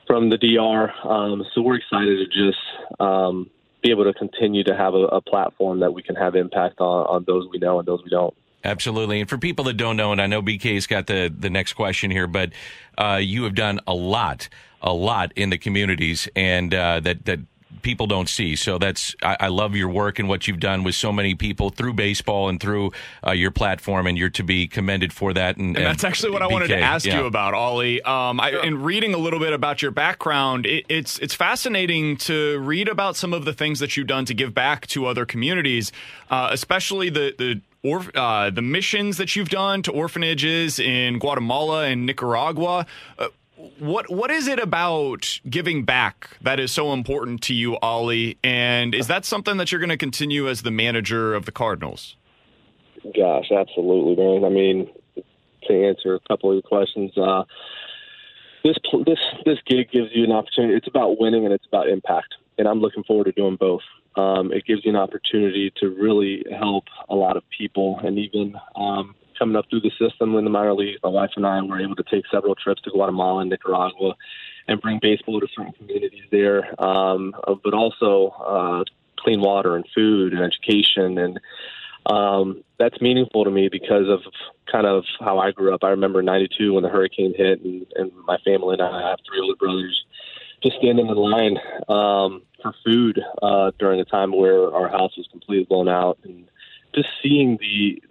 from 0.07 0.31
the 0.31 0.39
DR. 0.39 0.93
Um, 1.05 1.45
so 1.53 1.63
we're 1.63 1.77
excited 1.77 2.19
to 2.19 2.27
just 2.27 2.59
um, 3.01 3.51
be 3.83 3.91
able 3.91 4.05
to 4.05 4.15
continue 4.15 4.63
to 4.65 4.77
have 4.77 4.95
a, 4.95 5.07
a 5.07 5.21
platform 5.21 5.81
that 5.81 5.93
we 5.93 6.03
can 6.03 6.15
have 6.15 6.37
impact 6.37 6.81
on, 6.81 7.07
on 7.07 7.25
those 7.27 7.49
we 7.51 7.59
know 7.59 7.79
and 7.79 7.89
those 7.89 8.03
we 8.05 8.11
don't. 8.11 8.35
Absolutely. 8.65 9.21
And 9.21 9.29
for 9.29 9.39
people 9.39 9.65
that 9.67 9.75
don't 9.75 9.97
know, 9.97 10.13
and 10.13 10.21
I 10.21 10.27
know 10.27 10.43
BK's 10.43 10.87
got 10.87 11.07
the, 11.07 11.33
the 11.37 11.51
next 11.51 11.73
question 11.75 12.11
here, 12.11 12.27
but 12.27 12.53
uh, 12.99 13.19
you 13.21 13.45
have 13.45 13.55
done 13.55 13.81
a 13.87 13.95
lot, 13.95 14.49
a 14.81 14.93
lot 14.93 15.33
in 15.37 15.51
the 15.51 15.59
communities 15.59 16.29
and 16.35 16.73
uh, 16.73 17.01
that, 17.01 17.25
that 17.27 17.41
people 17.83 18.07
don't 18.07 18.29
see. 18.29 18.57
So 18.57 18.79
that's 18.79 19.15
I, 19.23 19.37
I, 19.41 19.49
love 19.49 19.75
your 19.75 19.89
work 19.89 20.19
and 20.19 20.29
what 20.29 20.47
you've 20.47 20.61
done 20.61 20.83
with 20.83 20.95
so 20.95 21.13
many 21.13 21.35
people 21.35 21.71
through 21.71 21.95
baseball 21.95 22.49
and 22.49 22.61
through 22.61 22.93
uh, 23.27 23.33
your 23.33 23.51
platform, 23.51 24.07
and 24.07 24.17
you're 24.19 24.31
to 24.31 24.43
be 24.43 24.67
commended 24.67 25.13
for 25.13 25.33
that. 25.35 25.57
And, 25.57 25.77
and 25.77 25.87
that's 25.87 26.05
actually 26.05 26.33
what 26.33 26.43
BK, 26.43 26.51
I 26.51 26.53
wanted 26.53 26.69
to 26.69 26.81
ask 26.81 27.07
yeah. 27.07 27.21
you 27.21 27.27
about, 27.27 27.55
Ollie. 27.55 28.03
Um, 28.03 28.41
I, 28.41 28.61
in 28.63 28.83
reading 28.83 29.15
a 29.15 29.19
little 29.19 29.41
bit 29.41 29.53
about 29.53 29.83
your 29.83 29.91
background, 29.91 30.67
it, 30.67 30.85
it's 30.89 31.19
it's 31.19 31.35
fascinating 31.35 32.17
to 32.19 32.59
read 32.59 32.89
about 32.89 33.17
some 33.17 33.33
of 33.33 33.45
the 33.45 33.53
things 33.53 33.79
that 33.81 33.97
you've 33.97 34.07
done 34.07 34.25
to 34.27 34.35
give 34.35 34.55
back 34.55 34.87
to 34.89 35.07
other 35.07 35.27
communities, 35.27 35.93
uh, 36.31 36.49
especially 36.51 37.11
the 37.11 37.35
the 37.39 37.61
or, 37.83 38.05
uh, 38.15 38.51
the 38.51 38.63
missions 38.63 39.17
that 39.17 39.37
you've 39.37 39.49
done 39.49 39.83
to 39.83 39.93
orphanages 39.93 40.79
in 40.79 41.19
Guatemala 41.19 41.85
and 41.85 42.05
Nicaragua. 42.05 42.87
Uh, 43.19 43.29
what 43.79 44.11
what 44.11 44.31
is 44.31 44.47
it 44.47 44.59
about 44.59 45.41
giving 45.49 45.85
back 45.85 46.37
that 46.41 46.61
is 46.61 46.73
so 46.73 46.93
important 46.93 47.43
to 47.43 47.55
you, 47.55 47.77
Ollie? 47.79 48.39
And 48.43 48.95
is 48.95 49.07
that 49.09 49.25
something 49.25 49.57
that 49.57 49.71
you're 49.71 49.81
going 49.81 49.91
to 49.91 49.97
continue 49.97 50.49
as 50.49 50.63
the 50.63 50.71
manager 50.71 51.35
of 51.35 51.45
the 51.45 51.53
Cardinals? 51.53 52.17
Gosh, 53.17 53.51
absolutely, 53.53 54.17
man. 54.17 54.45
I 54.45 54.49
mean, 54.49 54.91
to 55.69 55.87
answer 55.89 56.15
a 56.15 56.21
couple 56.21 56.51
of 56.51 56.55
your 56.55 56.63
questions, 56.63 57.17
uh, 57.17 57.45
this 58.65 58.77
this 59.05 59.19
this 59.45 59.59
gig 59.67 59.91
gives 59.91 60.09
you 60.13 60.25
an 60.25 60.33
opportunity. 60.33 60.75
It's 60.75 60.89
about 60.89 61.21
winning 61.21 61.45
and 61.45 61.53
it's 61.53 61.67
about 61.67 61.89
impact, 61.89 62.35
and 62.59 62.67
I'm 62.67 62.81
looking 62.81 63.05
forward 63.05 63.25
to 63.25 63.33
doing 63.33 63.57
both. 63.57 63.83
Um, 64.17 64.51
it 64.53 64.65
gives 64.65 64.85
you 64.85 64.91
an 64.91 64.97
opportunity 64.97 65.73
to 65.79 65.89
really 65.91 66.45
help 66.59 66.85
a 67.09 67.15
lot 67.15 67.37
of 67.37 67.45
people, 67.57 68.01
and 68.03 68.19
even 68.19 68.55
um, 68.75 69.15
coming 69.39 69.57
up 69.57 69.67
through 69.71 69.81
the 69.81 69.93
system 69.99 70.35
in 70.37 70.45
the 70.45 70.51
minor 70.51 70.75
leagues. 70.75 71.01
My 71.03 71.11
wife 71.11 71.31
and 71.37 71.47
I 71.47 71.61
were 71.63 71.81
able 71.81 71.97
to 71.97 72.05
take 72.11 72.25
several 72.31 72.55
trips 72.55 72.83
to 72.83 72.91
Guatemala 72.91 73.41
and 73.41 73.51
Nicaragua 73.51 74.15
and 74.69 74.81
bring 74.81 74.99
baseball 75.01 75.41
to 75.41 75.47
certain 75.55 75.73
communities 75.73 76.25
there, 76.31 76.81
um, 76.83 77.35
uh, 77.47 77.55
but 77.63 77.75
also 77.75 78.35
uh, 78.47 78.85
clean 79.19 79.41
water 79.41 79.77
and 79.77 79.85
food 79.95 80.33
and 80.33 80.43
education. 80.43 81.19
And 81.19 81.41
um, 82.07 82.65
that's 82.79 83.01
meaningful 83.01 83.45
to 83.45 83.51
me 83.51 83.69
because 83.71 84.09
of 84.09 84.21
kind 84.71 84.87
of 84.87 85.05
how 85.21 85.39
I 85.39 85.53
grew 85.53 85.75
up. 85.75 85.85
I 85.85 85.91
remember 85.91 86.23
92 86.23 86.75
when 86.75 86.83
the 86.83 86.89
hurricane 86.89 87.35
hit, 87.37 87.61
and, 87.63 87.87
and 87.95 88.13
my 88.27 88.39
family 88.39 88.75
and 88.75 88.83
I, 88.83 88.91
I 88.91 89.11
have 89.11 89.19
three 89.27 89.41
older 89.41 89.57
brothers, 89.57 90.05
just 90.63 90.77
standing 90.77 91.07
in 91.07 91.17
line 91.17 91.59
um, 91.89 92.43
for 92.63 92.75
food 92.85 93.21
uh, 93.43 93.73
during 93.79 94.01
a 94.01 94.05
time 94.05 94.37
where 94.37 94.73
our 94.73 94.89
house 94.89 95.17
was 95.17 95.29
completely 95.31 95.65
blown 95.65 95.89
out. 95.89 96.19
And 96.25 96.49
just 96.95 97.09
seeing 97.23 97.59
the 97.61 98.03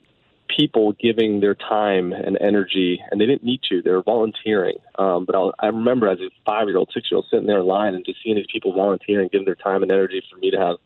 people 0.48 0.94
giving 0.94 1.40
their 1.40 1.56
time 1.56 2.14
and 2.14 2.38
energy, 2.40 3.02
and 3.10 3.20
they 3.20 3.26
didn't 3.26 3.44
need 3.44 3.62
to. 3.70 3.82
They 3.82 3.92
were 3.92 4.04
volunteering. 4.04 4.78
Um, 5.00 5.26
but 5.26 5.36
I'll, 5.36 5.54
I 5.60 5.68
remember 5.68 6.08
as 6.08 6.20
a 6.20 6.30
five-year-old, 6.46 6.92
six-year-old, 6.94 7.26
sitting 7.32 7.48
there 7.48 7.60
in 7.60 7.66
line 7.66 7.96
and 7.96 8.06
just 8.06 8.20
seeing 8.24 8.36
these 8.36 8.46
people 8.52 8.74
volunteering, 8.74 9.30
giving 9.32 9.46
their 9.46 9.56
time 9.56 9.84
and 9.84 9.92
energy 9.92 10.22
for 10.32 10.38
me 10.38 10.52
to 10.52 10.58
have 10.58 10.78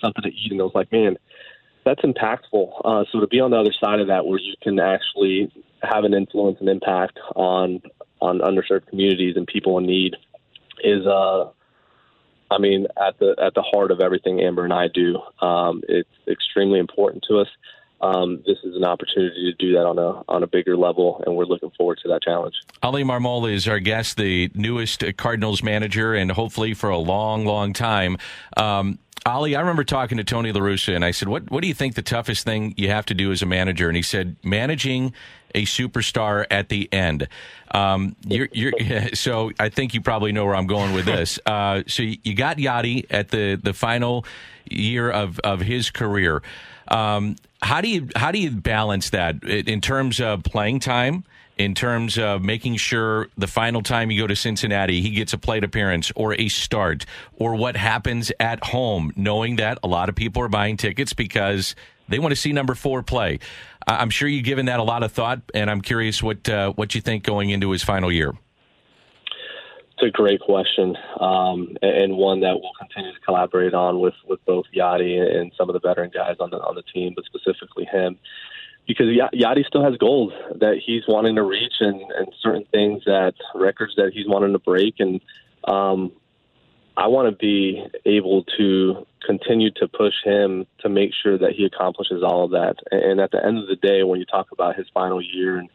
something 0.00 0.22
to 0.22 0.30
eat, 0.30 0.50
and 0.50 0.60
I 0.60 0.64
was 0.64 0.72
like, 0.74 0.90
man, 0.92 1.16
that's 1.84 2.02
impactful. 2.02 2.80
Uh, 2.84 3.04
so 3.10 3.20
to 3.20 3.26
be 3.26 3.40
on 3.40 3.50
the 3.50 3.58
other 3.58 3.72
side 3.72 4.00
of 4.00 4.08
that, 4.08 4.26
where 4.26 4.38
you 4.38 4.54
can 4.62 4.78
actually 4.78 5.52
have 5.82 6.04
an 6.04 6.14
influence 6.14 6.58
and 6.60 6.68
impact 6.68 7.18
on 7.34 7.82
on 8.20 8.38
underserved 8.38 8.86
communities 8.86 9.36
and 9.36 9.48
people 9.48 9.78
in 9.78 9.86
need, 9.86 10.16
is 10.84 11.06
uh, 11.06 11.50
I 12.50 12.58
mean, 12.58 12.86
at 12.96 13.18
the 13.18 13.34
at 13.42 13.54
the 13.54 13.62
heart 13.62 13.90
of 13.90 14.00
everything 14.00 14.40
Amber 14.40 14.64
and 14.64 14.72
I 14.72 14.88
do. 14.88 15.18
Um, 15.44 15.82
it's 15.88 16.08
extremely 16.28 16.78
important 16.78 17.24
to 17.28 17.38
us 17.38 17.48
um, 18.02 18.42
this 18.46 18.58
is 18.64 18.74
an 18.74 18.84
opportunity 18.84 19.50
to 19.50 19.64
do 19.64 19.72
that 19.74 19.86
on 19.86 19.98
a 19.98 20.22
on 20.28 20.42
a 20.42 20.46
bigger 20.46 20.76
level, 20.76 21.22
and 21.24 21.36
we're 21.36 21.44
looking 21.44 21.70
forward 21.76 22.00
to 22.02 22.08
that 22.08 22.22
challenge. 22.22 22.54
Oli 22.82 23.04
Marmol 23.04 23.50
is 23.50 23.68
our 23.68 23.78
guest, 23.78 24.16
the 24.16 24.50
newest 24.54 25.04
Cardinals 25.16 25.62
manager, 25.62 26.14
and 26.14 26.32
hopefully 26.32 26.74
for 26.74 26.90
a 26.90 26.98
long, 26.98 27.46
long 27.46 27.72
time. 27.72 28.18
Um, 28.56 28.98
Oli, 29.24 29.54
I 29.54 29.60
remember 29.60 29.84
talking 29.84 30.18
to 30.18 30.24
Tony 30.24 30.50
La 30.50 30.60
Russa, 30.60 30.96
and 30.96 31.04
I 31.04 31.12
said, 31.12 31.28
"What 31.28 31.48
what 31.50 31.62
do 31.62 31.68
you 31.68 31.74
think 31.74 31.94
the 31.94 32.02
toughest 32.02 32.44
thing 32.44 32.74
you 32.76 32.88
have 32.88 33.06
to 33.06 33.14
do 33.14 33.30
as 33.30 33.40
a 33.40 33.46
manager?" 33.46 33.86
And 33.86 33.96
he 33.96 34.02
said, 34.02 34.34
"Managing 34.42 35.12
a 35.54 35.64
superstar 35.64 36.44
at 36.50 36.70
the 36.70 36.92
end." 36.92 37.28
Um, 37.70 38.16
you're, 38.26 38.48
you're, 38.52 38.72
so 39.14 39.52
I 39.60 39.68
think 39.68 39.94
you 39.94 40.00
probably 40.00 40.32
know 40.32 40.44
where 40.44 40.56
I'm 40.56 40.66
going 40.66 40.92
with 40.92 41.04
this. 41.04 41.38
Uh, 41.52 41.82
so 41.86 42.02
you 42.02 42.34
got 42.34 42.56
Yadi 42.56 43.04
at 43.10 43.28
the 43.28 43.60
the 43.62 43.72
final 43.72 44.24
year 44.64 45.10
of 45.10 45.38
of 45.40 45.60
his 45.60 45.90
career. 45.90 46.42
Um, 46.92 47.36
how 47.62 47.80
do 47.80 47.88
you 47.88 48.08
how 48.14 48.30
do 48.30 48.38
you 48.38 48.50
balance 48.50 49.10
that 49.10 49.42
in 49.42 49.80
terms 49.80 50.20
of 50.20 50.44
playing 50.44 50.80
time? 50.80 51.24
In 51.58 51.74
terms 51.74 52.18
of 52.18 52.42
making 52.42 52.76
sure 52.76 53.28
the 53.36 53.46
final 53.46 53.82
time 53.82 54.10
you 54.10 54.20
go 54.20 54.26
to 54.26 54.34
Cincinnati, 54.34 55.00
he 55.00 55.10
gets 55.10 55.32
a 55.32 55.38
plate 55.38 55.64
appearance 55.64 56.10
or 56.16 56.34
a 56.34 56.48
start, 56.48 57.04
or 57.34 57.54
what 57.54 57.76
happens 57.76 58.32
at 58.40 58.64
home, 58.64 59.12
knowing 59.16 59.56
that 59.56 59.78
a 59.82 59.86
lot 59.86 60.08
of 60.08 60.14
people 60.14 60.42
are 60.42 60.48
buying 60.48 60.76
tickets 60.76 61.12
because 61.12 61.76
they 62.08 62.18
want 62.18 62.32
to 62.32 62.36
see 62.36 62.52
number 62.52 62.74
four 62.74 63.02
play. 63.02 63.38
I'm 63.86 64.10
sure 64.10 64.28
you've 64.28 64.44
given 64.44 64.66
that 64.66 64.80
a 64.80 64.82
lot 64.82 65.02
of 65.02 65.12
thought, 65.12 65.42
and 65.54 65.70
I'm 65.70 65.82
curious 65.82 66.22
what 66.22 66.48
uh, 66.48 66.72
what 66.72 66.94
you 66.94 67.00
think 67.00 67.22
going 67.22 67.50
into 67.50 67.70
his 67.70 67.82
final 67.82 68.10
year. 68.10 68.32
It's 70.02 70.08
a 70.08 70.10
great 70.10 70.40
question, 70.40 70.96
um, 71.20 71.76
and 71.80 72.16
one 72.16 72.40
that 72.40 72.54
we'll 72.60 72.72
continue 72.76 73.12
to 73.14 73.20
collaborate 73.20 73.72
on 73.72 74.00
with, 74.00 74.14
with 74.26 74.44
both 74.44 74.64
Yadi 74.76 75.20
and 75.20 75.52
some 75.56 75.68
of 75.68 75.74
the 75.74 75.78
veteran 75.78 76.10
guys 76.12 76.34
on 76.40 76.50
the 76.50 76.56
on 76.56 76.74
the 76.74 76.82
team, 76.82 77.12
but 77.14 77.24
specifically 77.24 77.84
him, 77.84 78.18
because 78.88 79.06
Yadi 79.06 79.64
still 79.64 79.84
has 79.84 79.96
goals 79.98 80.32
that 80.56 80.80
he's 80.84 81.02
wanting 81.06 81.36
to 81.36 81.44
reach, 81.44 81.74
and, 81.78 82.00
and 82.00 82.34
certain 82.42 82.64
things 82.72 83.04
that 83.06 83.34
records 83.54 83.94
that 83.96 84.10
he's 84.12 84.26
wanting 84.26 84.52
to 84.52 84.58
break, 84.58 84.94
and 84.98 85.20
um, 85.68 86.10
I 86.96 87.06
want 87.06 87.30
to 87.30 87.36
be 87.36 87.86
able 88.04 88.42
to 88.58 89.06
continue 89.24 89.70
to 89.76 89.86
push 89.86 90.14
him 90.24 90.66
to 90.80 90.88
make 90.88 91.12
sure 91.22 91.38
that 91.38 91.52
he 91.52 91.64
accomplishes 91.64 92.24
all 92.24 92.44
of 92.46 92.50
that. 92.50 92.74
And 92.90 93.20
at 93.20 93.30
the 93.30 93.44
end 93.44 93.58
of 93.58 93.68
the 93.68 93.76
day, 93.76 94.02
when 94.02 94.18
you 94.18 94.26
talk 94.26 94.48
about 94.50 94.74
his 94.74 94.88
final 94.92 95.22
year 95.22 95.58
and 95.58 95.70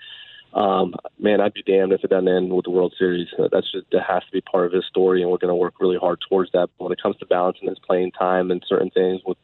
um, 0.54 0.96
man, 1.20 1.42
I'd 1.42 1.54
be 1.54 1.64
damned 1.64 1.94
if 1.94 2.04
it 2.04 2.10
doesn't 2.10 2.28
end 2.28 2.52
with 2.52 2.66
the 2.66 2.72
World 2.72 2.94
Series. 2.98 3.28
That's 3.38 3.72
just 3.72 3.86
that 3.92 4.04
has 4.08 4.24
to 4.24 4.32
be 4.32 4.42
part 4.42 4.66
of 4.66 4.72
his 4.72 4.86
story, 4.86 5.22
and 5.22 5.30
we're 5.30 5.38
going 5.38 5.50
to 5.50 5.56
work 5.56 5.76
really 5.80 5.98
hard 5.98 6.20
towards 6.28 6.52
that. 6.54 6.70
But 6.78 6.86
when 6.86 6.94
it 6.94 7.02
comes 7.02 7.18
to 7.18 7.26
balancing 7.26 7.68
his 7.70 7.80
playing 7.80 8.12
time 8.12 8.52
and 8.52 8.64
certain 8.68 8.90
things 8.90 9.22
with 9.26 9.38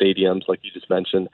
stadiums, 0.00 0.42
like 0.48 0.60
you 0.62 0.70
just 0.70 0.90
mentioned, 0.90 1.28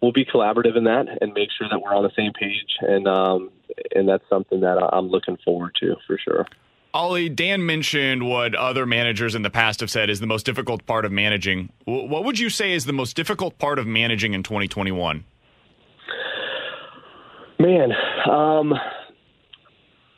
we'll 0.00 0.12
be 0.12 0.24
collaborative 0.24 0.76
in 0.76 0.84
that 0.84 1.06
and 1.20 1.32
make 1.32 1.48
sure 1.56 1.68
that 1.68 1.80
we're 1.80 1.94
on 1.94 2.02
the 2.02 2.12
same 2.16 2.32
page. 2.32 2.76
And 2.80 3.08
um, 3.08 3.50
and 3.94 4.08
that's 4.08 4.24
something 4.28 4.60
that 4.60 4.78
I'm 4.92 5.08
looking 5.08 5.38
forward 5.44 5.74
to 5.80 5.96
for 6.06 6.18
sure. 6.18 6.46
Ollie, 6.94 7.28
Dan 7.28 7.66
mentioned 7.66 8.26
what 8.26 8.54
other 8.54 8.86
managers 8.86 9.34
in 9.34 9.42
the 9.42 9.50
past 9.50 9.80
have 9.80 9.90
said 9.90 10.08
is 10.08 10.20
the 10.20 10.26
most 10.26 10.46
difficult 10.46 10.86
part 10.86 11.04
of 11.04 11.12
managing. 11.12 11.70
What 11.84 12.24
would 12.24 12.38
you 12.38 12.48
say 12.48 12.72
is 12.72 12.86
the 12.86 12.94
most 12.94 13.16
difficult 13.16 13.58
part 13.58 13.78
of 13.78 13.86
managing 13.86 14.32
in 14.32 14.42
2021? 14.42 15.24
Man, 17.58 17.92
um, 18.30 18.74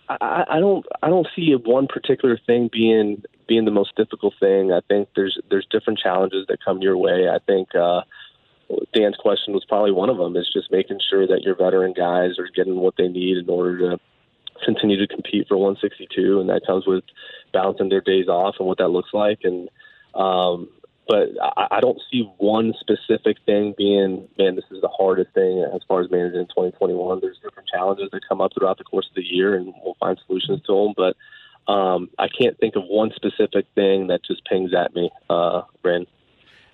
I, 0.09 0.45
I 0.49 0.61
don't 0.61 0.85
I 1.02 1.09
don't 1.09 1.28
see 1.37 1.52
one 1.52 1.87
particular 1.87 2.38
thing 2.47 2.68
being 2.73 3.23
being 3.47 3.64
the 3.64 3.71
most 3.71 3.95
difficult 3.97 4.35
thing. 4.40 4.73
I 4.73 4.80
think 4.88 5.09
there's 5.14 5.38
there's 5.50 5.66
different 5.71 5.99
challenges 5.99 6.47
that 6.49 6.64
come 6.64 6.80
your 6.80 6.97
way. 6.97 7.28
I 7.28 7.38
think 7.47 7.75
uh, 7.75 8.02
Dan's 8.95 9.16
question 9.16 9.54
was 9.54 9.64
probably 9.66 9.92
one 9.92 10.11
of 10.11 10.16
them. 10.16 10.37
Is 10.37 10.50
just 10.52 10.73
making 10.73 11.00
sure 11.09 11.26
that 11.26 11.42
your 11.42 11.54
veteran 11.54 11.92
guys 11.92 12.38
are 12.38 12.49
getting 12.54 12.76
what 12.76 12.95
they 12.97 13.09
need 13.09 13.37
in 13.37 13.49
order 13.49 13.90
to 13.90 14.00
continue 14.64 14.99
to 14.99 15.07
compete 15.07 15.47
for 15.47 15.57
162, 15.57 16.40
and 16.40 16.49
that 16.49 16.66
comes 16.66 16.87
with 16.87 17.04
balancing 17.52 17.88
their 17.88 18.00
days 18.00 18.28
off 18.28 18.57
and 18.59 18.66
what 18.66 18.78
that 18.78 18.88
looks 18.88 19.11
like. 19.12 19.40
And 19.45 19.68
um, 20.14 20.68
but 21.08 21.30
I, 21.42 21.78
I 21.78 21.80
don't 21.80 22.00
see 22.12 22.30
one 22.36 22.74
specific 22.78 23.38
thing 23.46 23.74
being, 23.76 24.28
man, 24.38 24.54
this 24.54 24.64
is 24.70 24.80
the 24.82 24.88
hardest 24.88 25.32
thing 25.32 25.66
as 25.74 25.80
far 25.88 26.02
as 26.02 26.10
managing 26.10 26.40
in 26.40 26.46
2021. 26.46 27.20
There's 27.20 27.38
different 27.42 27.68
challenges 27.68 28.10
that 28.12 28.20
come 28.28 28.40
up 28.40 28.52
throughout 28.56 28.78
the 28.78 28.84
course 28.84 29.06
of 29.08 29.14
the 29.16 29.24
year, 29.24 29.54
and 29.54 29.72
we'll 29.82 29.96
find 29.98 30.20
solutions 30.26 30.60
to 30.66 30.84
them. 30.84 30.94
But 30.96 31.72
um, 31.72 32.10
I 32.18 32.28
can't 32.28 32.58
think 32.58 32.76
of 32.76 32.84
one 32.84 33.12
specific 33.16 33.66
thing 33.74 34.08
that 34.08 34.20
just 34.24 34.44
pings 34.44 34.72
at 34.74 34.94
me, 34.94 35.10
uh. 35.28 35.62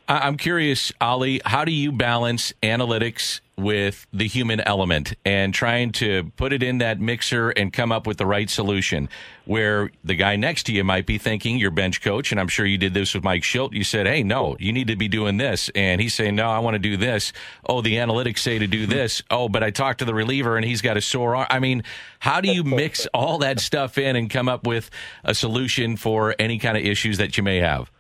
I'm 0.09 0.37
curious, 0.37 0.93
Oli, 1.01 1.41
how 1.45 1.65
do 1.65 1.73
you 1.73 1.93
balance 1.93 2.53
analytics 2.63 3.41
with 3.57 4.07
the 4.13 4.27
human 4.27 4.61
element 4.61 5.15
and 5.25 5.55
trying 5.55 5.93
to 5.93 6.31
put 6.37 6.53
it 6.53 6.63
in 6.63 6.79
that 6.79 7.01
mixer 7.01 7.51
and 7.51 7.73
come 7.73 7.93
up 7.93 8.07
with 8.07 8.19
the 8.19 8.27
right 8.27 8.49
solution? 8.51 9.09
Where 9.45 9.91
the 10.03 10.15
guy 10.15 10.37
next 10.37 10.65
to 10.65 10.73
you 10.73 10.85
might 10.85 11.07
be 11.07 11.19
thinking, 11.19 11.59
your 11.59 11.71
bench 11.71 12.01
coach, 12.01 12.33
and 12.33 12.41
I'm 12.41 12.49
sure 12.49 12.65
you 12.65 12.79
did 12.79 12.95
this 12.95 13.15
with 13.15 13.25
Mike 13.25 13.43
Shildt. 13.43 13.73
You 13.73 13.85
said, 13.85 14.07
Hey, 14.07 14.23
no, 14.23 14.57
you 14.59 14.73
need 14.73 14.89
to 14.89 14.97
be 14.97 15.09
doing 15.09 15.37
this. 15.37 15.71
And 15.75 16.01
he's 16.01 16.15
saying, 16.15 16.35
No, 16.35 16.49
I 16.49 16.61
want 16.61 16.75
to 16.75 16.79
do 16.79 16.97
this. 16.97 17.33
Oh, 17.69 17.83
the 17.83 17.97
analytics 17.97 18.39
say 18.39 18.59
to 18.59 18.67
do 18.67 18.87
this. 18.87 19.23
Oh, 19.31 19.49
but 19.49 19.63
I 19.63 19.71
talked 19.71 19.99
to 19.99 20.05
the 20.05 20.15
reliever 20.15 20.57
and 20.57 20.65
he's 20.65 20.81
got 20.81 20.97
a 20.97 21.01
sore 21.01 21.37
arm. 21.37 21.47
I 21.51 21.59
mean, 21.59 21.83
how 22.21 22.41
do 22.41 22.51
you 22.51 22.65
mix 22.65 23.07
all 23.15 23.39
that 23.39 23.61
stuff 23.61 23.99
in 23.99 24.17
and 24.17 24.31
come 24.31 24.49
up 24.49 24.67
with 24.67 24.91
a 25.25 25.35
solution 25.35 25.97
for 25.97 26.35
any 26.39 26.59
kind 26.59 26.77
of 26.77 26.85
issues 26.85 27.19
that 27.19 27.37
you 27.37 27.43
may 27.43 27.59
have? 27.59 27.91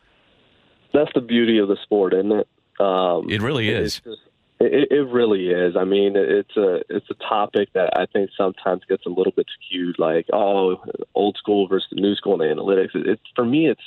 that's 0.94 1.10
the 1.14 1.20
beauty 1.20 1.58
of 1.58 1.68
the 1.68 1.76
sport, 1.82 2.14
isn't 2.14 2.32
it? 2.32 2.48
Um, 2.80 3.28
it 3.28 3.42
really 3.42 3.68
is. 3.68 4.00
Just, 4.00 4.20
it, 4.60 4.92
it 4.92 5.08
really 5.08 5.48
is. 5.48 5.76
I 5.76 5.84
mean, 5.84 6.14
it's 6.16 6.56
a 6.56 6.80
it's 6.88 7.10
a 7.10 7.14
topic 7.14 7.70
that 7.74 7.90
I 7.96 8.06
think 8.06 8.30
sometimes 8.36 8.82
gets 8.88 9.04
a 9.04 9.08
little 9.08 9.32
bit 9.32 9.46
skewed, 9.54 9.98
like 9.98 10.26
oh, 10.32 10.82
old 11.14 11.36
school 11.36 11.66
versus 11.66 11.88
new 11.92 12.14
school 12.14 12.40
in 12.40 12.56
analytics. 12.56 12.94
It, 12.94 13.06
it, 13.06 13.20
for 13.34 13.44
me, 13.44 13.68
it's 13.68 13.82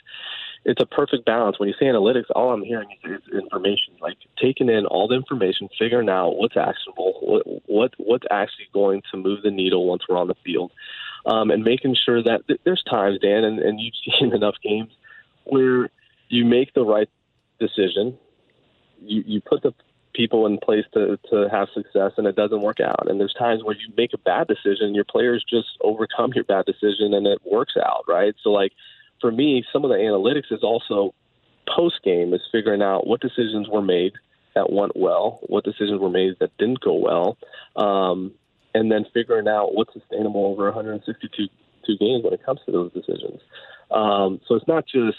it's 0.65 0.81
a 0.81 0.85
perfect 0.85 1.25
balance. 1.25 1.57
When 1.57 1.69
you 1.69 1.75
say 1.79 1.85
analytics, 1.85 2.25
all 2.35 2.51
I'm 2.51 2.63
hearing 2.63 2.89
is, 3.05 3.21
is 3.21 3.33
information, 3.33 3.93
like 4.01 4.17
taking 4.41 4.69
in 4.69 4.85
all 4.85 5.07
the 5.07 5.15
information, 5.15 5.69
figuring 5.79 6.09
out 6.09 6.31
what's 6.31 6.57
actionable, 6.57 7.13
what 7.21 7.43
what 7.65 7.93
what's 7.97 8.25
actually 8.29 8.67
going 8.73 9.01
to 9.11 9.17
move 9.17 9.43
the 9.43 9.51
needle 9.51 9.87
once 9.87 10.03
we're 10.07 10.17
on 10.17 10.27
the 10.27 10.35
field, 10.43 10.71
um, 11.25 11.49
and 11.49 11.63
making 11.63 11.95
sure 11.95 12.21
that 12.21 12.41
there's 12.65 12.83
times, 12.83 13.19
Dan, 13.19 13.45
and, 13.45 13.59
and 13.59 13.79
you've 13.79 13.93
seen 14.19 14.33
enough 14.33 14.55
games 14.61 14.91
where 15.45 15.89
you 16.27 16.43
make 16.43 16.73
the 16.73 16.83
right 16.83 17.09
decision. 17.57 18.17
You 18.99 19.23
you 19.25 19.41
put 19.41 19.63
the 19.63 19.73
people 20.17 20.47
in 20.47 20.57
place 20.57 20.85
to 20.95 21.17
to 21.29 21.47
have 21.49 21.67
success, 21.73 22.13
and 22.17 22.25
it 22.25 22.35
doesn't 22.35 22.61
work 22.61 22.79
out. 22.79 23.09
And 23.09 23.19
there's 23.19 23.35
times 23.35 23.63
where 23.63 23.75
you 23.75 23.93
make 23.95 24.13
a 24.13 24.17
bad 24.17 24.47
decision, 24.47 24.95
your 24.95 25.05
players 25.05 25.45
just 25.47 25.67
overcome 25.81 26.33
your 26.33 26.43
bad 26.43 26.65
decision, 26.65 27.13
and 27.13 27.27
it 27.27 27.39
works 27.45 27.75
out, 27.77 28.03
right? 28.07 28.33
So 28.43 28.49
like 28.49 28.73
for 29.21 29.31
me, 29.31 29.63
some 29.71 29.85
of 29.85 29.89
the 29.89 29.97
analytics 29.97 30.51
is 30.51 30.63
also 30.63 31.13
post 31.73 32.01
game 32.03 32.33
is 32.33 32.41
figuring 32.51 32.81
out 32.81 33.05
what 33.05 33.21
decisions 33.21 33.69
were 33.69 33.81
made 33.81 34.13
that 34.55 34.71
went 34.71 34.97
well, 34.97 35.39
what 35.43 35.63
decisions 35.63 36.01
were 36.01 36.09
made 36.09 36.35
that 36.39 36.57
didn't 36.57 36.81
go 36.81 36.93
well, 36.93 37.37
um, 37.75 38.33
and 38.73 38.91
then 38.91 39.05
figuring 39.13 39.47
out 39.47 39.75
what's 39.75 39.93
sustainable 39.93 40.45
over 40.45 40.65
162 40.65 41.47
games 41.99 42.23
when 42.23 42.33
it 42.33 42.43
comes 42.43 42.59
to 42.65 42.71
those 42.71 42.91
decisions. 42.91 43.39
Um, 43.91 44.41
so 44.47 44.55
it's 44.55 44.67
not 44.67 44.85
just 44.85 45.17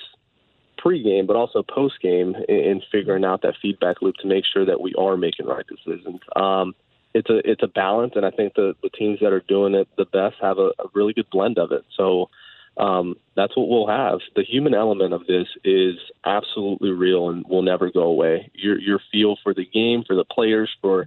pregame, 0.78 1.26
but 1.26 1.36
also 1.36 1.62
postgame 1.62 2.34
in 2.48 2.80
figuring 2.90 3.24
out 3.24 3.42
that 3.42 3.54
feedback 3.60 4.00
loop 4.02 4.16
to 4.16 4.26
make 4.26 4.44
sure 4.44 4.64
that 4.64 4.80
we 4.80 4.94
are 4.94 5.16
making 5.16 5.46
right 5.46 5.66
decisions. 5.66 6.20
Um, 6.36 6.74
it's 7.14 7.30
a 7.30 7.38
it's 7.50 7.62
a 7.62 7.68
balance, 7.68 8.12
and 8.16 8.24
I 8.24 8.30
think 8.30 8.54
the, 8.54 8.74
the 8.82 8.90
teams 8.90 9.20
that 9.20 9.32
are 9.32 9.40
doing 9.40 9.74
it 9.74 9.88
the 9.96 10.04
best 10.04 10.36
have 10.40 10.58
a, 10.58 10.68
a 10.78 10.88
really 10.94 11.12
good 11.12 11.30
blend 11.30 11.58
of 11.58 11.72
it. 11.72 11.84
So 11.96 12.30
um, 12.76 13.16
that's 13.34 13.56
what 13.56 13.68
we'll 13.68 13.88
have. 13.88 14.20
The 14.36 14.44
human 14.44 14.74
element 14.74 15.12
of 15.12 15.26
this 15.26 15.48
is 15.64 15.96
absolutely 16.24 16.90
real 16.90 17.28
and 17.30 17.46
will 17.48 17.62
never 17.62 17.90
go 17.90 18.02
away. 18.02 18.50
Your 18.54 18.78
your 18.78 19.00
feel 19.10 19.36
for 19.42 19.54
the 19.54 19.64
game, 19.64 20.04
for 20.06 20.14
the 20.14 20.24
players, 20.24 20.70
for 20.80 21.06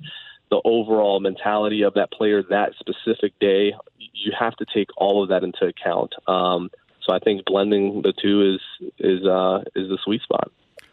the 0.49 0.61
overall 0.65 1.19
mentality 1.21 1.83
of 1.83 1.93
that 1.93 2.11
player 2.11 2.43
that 2.43 2.73
specific 2.77 3.37
day, 3.39 3.73
you 3.97 4.33
have 4.37 4.55
to 4.57 4.65
take 4.73 4.89
all 4.97 5.23
of 5.23 5.29
that 5.29 5.43
into 5.43 5.65
account. 5.65 6.13
Um, 6.27 6.69
so 7.01 7.13
I 7.13 7.19
think 7.19 7.45
blending 7.45 8.01
the 8.01 8.13
two 8.13 8.55
is 8.55 8.61
is 9.03 9.25
uh, 9.25 9.63
is 9.75 9.89
the 9.89 9.97
sweet 10.03 10.21
spot. 10.21 10.51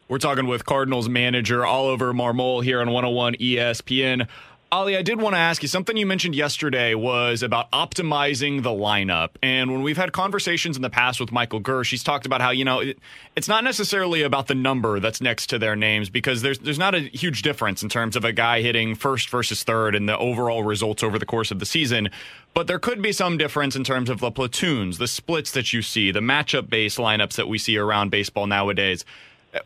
We're 0.09 0.19
talking 0.19 0.47
with 0.47 0.65
Cardinals 0.65 1.09
manager 1.09 1.67
Oliver 1.67 2.15
Marmol 2.15 2.65
here 2.65 2.81
on 2.81 2.87
101 2.91 3.35
ESPN. 3.35 4.27
Oli, 4.71 4.99
I 4.99 5.03
did 5.03 5.19
want 5.19 5.35
to 5.35 5.39
ask 5.39 5.63
you 5.63 5.69
something 5.69 5.97
you 5.97 6.05
mentioned 6.05 6.35
yesterday 6.35 6.95
was 6.95 7.43
about 7.43 7.71
optimizing 7.71 8.63
the 8.63 8.69
lineup. 8.69 9.31
And 9.43 9.73
when 9.73 9.83
we've 9.83 9.97
had 9.97 10.13
conversations 10.13 10.77
in 10.77 10.83
the 10.83 10.91
past 10.91 11.21
with 11.21 11.33
Michael 11.33 11.59
Girsch, 11.59 11.91
he's 11.91 12.05
talked 12.05 12.27
about 12.27 12.43
how, 12.43 12.51
you 12.51 12.67
know, 12.67 12.81
it, 12.81 12.99
it's 13.35 13.49
not 13.49 13.65
necessarily 13.65 14.21
about 14.21 14.47
the 14.47 14.55
number 14.55 15.01
that's 15.01 15.23
next 15.23 15.47
to 15.49 15.59
their 15.59 15.75
names 15.75 16.11
because 16.11 16.43
there's 16.43 16.59
there's 16.59 16.79
not 16.79 16.95
a 16.95 17.01
huge 17.01 17.41
difference 17.41 17.83
in 17.83 17.89
terms 17.89 18.15
of 18.15 18.27
a 18.27 18.33
guy 18.33 18.61
hitting 18.61 18.95
first 18.95 19.31
versus 19.31 19.63
third 19.63 19.95
and 19.95 20.07
the 20.07 20.19
overall 20.19 20.63
results 20.63 21.03
over 21.03 21.19
the 21.19 21.27
course 21.27 21.51
of 21.51 21.61
the 21.61 21.67
season. 21.67 22.11
But 22.53 22.67
there 22.67 22.79
could 22.79 23.01
be 23.01 23.13
some 23.13 23.39
difference 23.39 23.75
in 23.75 23.85
terms 23.85 24.11
of 24.11 24.21
the 24.21 24.31
platoons, 24.31 24.99
the 24.99 25.09
splits 25.09 25.51
that 25.53 25.73
you 25.73 25.81
see, 25.81 26.11
the 26.11 26.21
matchup 26.21 26.69
based 26.69 26.99
lineups 26.99 27.37
that 27.37 27.49
we 27.49 27.57
see 27.57 27.79
around 27.79 28.11
baseball 28.11 28.47
nowadays. 28.47 29.07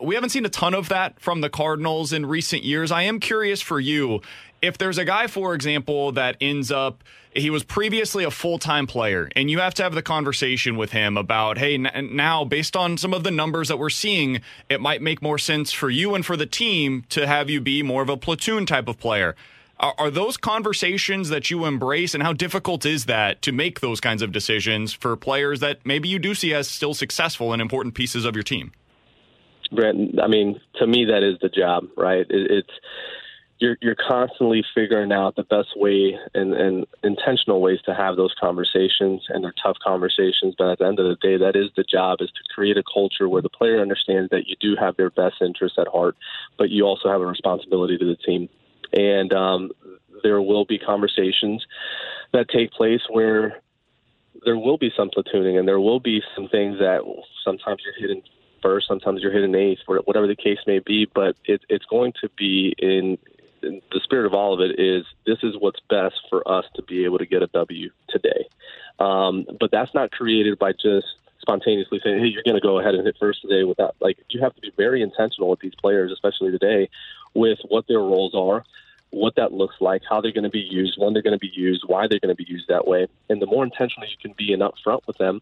We 0.00 0.14
haven't 0.14 0.30
seen 0.30 0.47
a 0.47 0.49
ton 0.49 0.75
of 0.75 0.90
that 0.90 1.18
from 1.18 1.40
the 1.40 1.50
Cardinals 1.50 2.12
in 2.12 2.25
recent 2.25 2.62
years. 2.62 2.92
I 2.92 3.02
am 3.02 3.18
curious 3.18 3.61
for 3.61 3.80
you 3.80 4.23
if 4.62 4.78
there's 4.78 4.97
a 4.97 5.04
guy, 5.04 5.26
for 5.26 5.54
example, 5.54 6.12
that 6.12 6.37
ends 6.40 6.71
up 6.71 7.02
he 7.35 7.49
was 7.49 7.64
previously 7.64 8.25
a 8.25 8.31
full-time 8.31 8.87
player 8.87 9.31
and 9.35 9.50
you 9.50 9.59
have 9.59 9.73
to 9.73 9.83
have 9.83 9.95
the 9.95 10.02
conversation 10.02 10.76
with 10.76 10.92
him 10.92 11.16
about 11.16 11.57
hey 11.57 11.75
n- 11.75 12.11
now 12.12 12.45
based 12.45 12.76
on 12.76 12.99
some 12.99 13.14
of 13.14 13.25
the 13.25 13.31
numbers 13.31 13.69
that 13.69 13.78
we're 13.78 13.88
seeing 13.88 14.42
it 14.69 14.83
might 14.83 15.00
make 15.00 15.23
more 15.23 15.38
sense 15.38 15.73
for 15.73 15.88
you 15.88 16.14
and 16.14 16.26
for 16.26 16.37
the 16.37 16.45
team 16.45 17.04
to 17.09 17.26
have 17.26 17.49
you 17.49 17.59
be 17.59 17.83
more 17.83 18.02
of 18.02 18.11
a 18.11 18.19
platoon 18.19 18.66
type 18.66 18.87
of 18.87 18.99
player 18.99 19.35
are, 19.81 19.95
are 19.97 20.11
those 20.11 20.37
conversations 20.37 21.31
that 21.31 21.50
you 21.50 21.64
embrace 21.64 22.12
and 22.12 22.23
how 22.23 22.35
difficult 22.35 22.85
is 22.85 23.07
that 23.07 23.40
to 23.40 23.50
make 23.50 23.81
those 23.81 23.99
kinds 23.99 24.21
of 24.21 24.31
decisions 24.31 24.92
for 24.92 25.16
players 25.16 25.61
that 25.61 25.78
maybe 25.87 26.11
you 26.11 26.19
do 26.19 26.35
see 26.35 26.52
as 26.52 26.69
still 26.69 26.92
successful 26.92 27.54
and 27.54 27.62
important 27.62 27.95
pieces 27.95 28.26
of 28.26 28.37
your 28.37 28.45
team 28.45 28.73
Brent, 29.71 30.21
I 30.21 30.26
mean, 30.26 30.61
to 30.81 30.87
me, 30.87 31.07
that 31.07 31.23
is 31.23 31.38
the 31.40 31.49
job, 31.49 31.85
right? 31.97 32.26
It, 32.28 32.50
it's 32.50 32.71
you're 33.62 33.78
you're 33.81 33.95
constantly 33.95 34.64
figuring 34.75 35.12
out 35.12 35.37
the 35.37 35.45
best 35.45 35.69
way 35.76 36.19
and, 36.35 36.52
and 36.52 36.85
intentional 37.04 37.61
ways 37.61 37.78
to 37.87 37.95
have 37.95 38.16
those 38.16 38.35
conversations, 38.38 39.23
and 39.28 39.45
they're 39.45 39.54
tough 39.62 39.76
conversations. 39.83 40.57
But 40.59 40.73
at 40.73 40.78
the 40.81 40.87
end 40.87 40.99
of 40.99 41.07
the 41.07 41.16
day, 41.23 41.37
that 41.37 41.54
is 41.54 41.71
the 41.76 41.85
job: 41.85 42.19
is 42.21 42.28
to 42.31 42.54
create 42.54 42.76
a 42.76 42.83
culture 42.92 43.28
where 43.28 43.40
the 43.40 43.49
player 43.49 43.81
understands 43.81 44.31
that 44.31 44.49
you 44.49 44.57
do 44.61 44.75
have 44.81 44.97
their 44.97 45.11
best 45.11 45.37
interests 45.40 45.78
at 45.78 45.87
heart, 45.87 46.16
but 46.59 46.71
you 46.71 46.85
also 46.85 47.09
have 47.09 47.21
a 47.21 47.26
responsibility 47.26 47.97
to 47.97 48.04
the 48.04 48.16
team. 48.16 48.49
And 48.92 49.33
um, 49.33 49.71
there 50.25 50.42
will 50.42 50.64
be 50.64 50.78
conversations 50.78 51.64
that 52.33 52.49
take 52.50 52.73
place 52.73 53.02
where 53.09 53.61
there 54.45 54.59
will 54.59 54.76
be 54.76 54.90
some 54.97 55.09
platooning, 55.09 55.57
and 55.57 55.69
there 55.69 55.81
will 55.81 56.00
be 56.00 56.21
some 56.35 56.49
things 56.49 56.81
that 56.81 57.00
sometimes 57.45 57.81
you're 57.85 57.95
hitting 57.95 58.23
first, 58.61 58.88
sometimes 58.88 59.23
you're 59.23 59.33
hitting 59.33 59.54
eighth, 59.54 59.81
whatever 59.87 60.26
the 60.26 60.37
case 60.37 60.59
may 60.66 60.78
be. 60.78 61.07
But 61.12 61.37
it, 61.45 61.62
it's 61.69 61.85
going 61.85 62.12
to 62.23 62.28
be 62.37 62.75
in, 62.78 63.19
in 63.26 63.32
the 63.62 64.00
spirit 64.02 64.26
of 64.26 64.35
all 64.35 64.52
of 64.52 64.61
it 64.61 64.78
is 64.78 65.04
this 65.26 65.38
is 65.42 65.54
what's 65.59 65.81
best 65.88 66.21
for 66.28 66.47
us 66.49 66.64
to 66.75 66.83
be 66.83 67.04
able 67.04 67.19
to 67.19 67.26
get 67.26 67.42
a 67.42 67.47
W 67.49 67.90
today. 68.09 68.47
Um, 68.99 69.47
but 69.59 69.71
that's 69.71 69.95
not 69.95 70.11
created 70.11 70.59
by 70.59 70.73
just 70.73 71.07
spontaneously 71.40 72.00
saying, 72.02 72.21
"Hey, 72.21 72.26
you're 72.26 72.42
going 72.45 72.61
to 72.61 72.61
go 72.61 72.78
ahead 72.78 72.95
and 72.95 73.04
hit 73.04 73.16
first 73.19 73.42
today." 73.42 73.64
Without 73.64 73.97
like, 74.00 74.19
you 74.31 74.40
have 74.40 74.54
to 74.54 74.61
be 74.61 74.73
very 74.76 75.02
intentional 75.02 75.50
with 75.50 75.61
these 75.61 75.75
players, 75.75 76.12
especially 76.12 76.50
today, 76.50 76.88
with 77.35 77.59
what 77.69 77.87
their 77.87 78.00
roles 78.00 78.35
are, 78.35 78.64
what 79.11 79.35
that 79.37 79.52
looks 79.52 79.76
like, 79.81 80.02
how 80.09 80.21
they're 80.21 80.33
going 80.33 80.45
to 80.45 80.50
be 80.50 80.61
used, 80.61 80.95
when 80.99 81.12
they're 81.12 81.23
going 81.23 81.38
to 81.38 81.38
be 81.38 81.52
used, 81.52 81.85
why 81.87 82.07
they're 82.07 82.21
going 82.21 82.35
to 82.35 82.45
be 82.45 82.50
used 82.50 82.69
that 82.69 82.87
way. 82.87 83.07
And 83.28 83.40
the 83.40 83.47
more 83.47 83.64
intentional 83.64 84.09
you 84.09 84.16
can 84.21 84.33
be 84.33 84.52
and 84.52 84.62
upfront 84.62 85.07
with 85.07 85.19
them, 85.19 85.40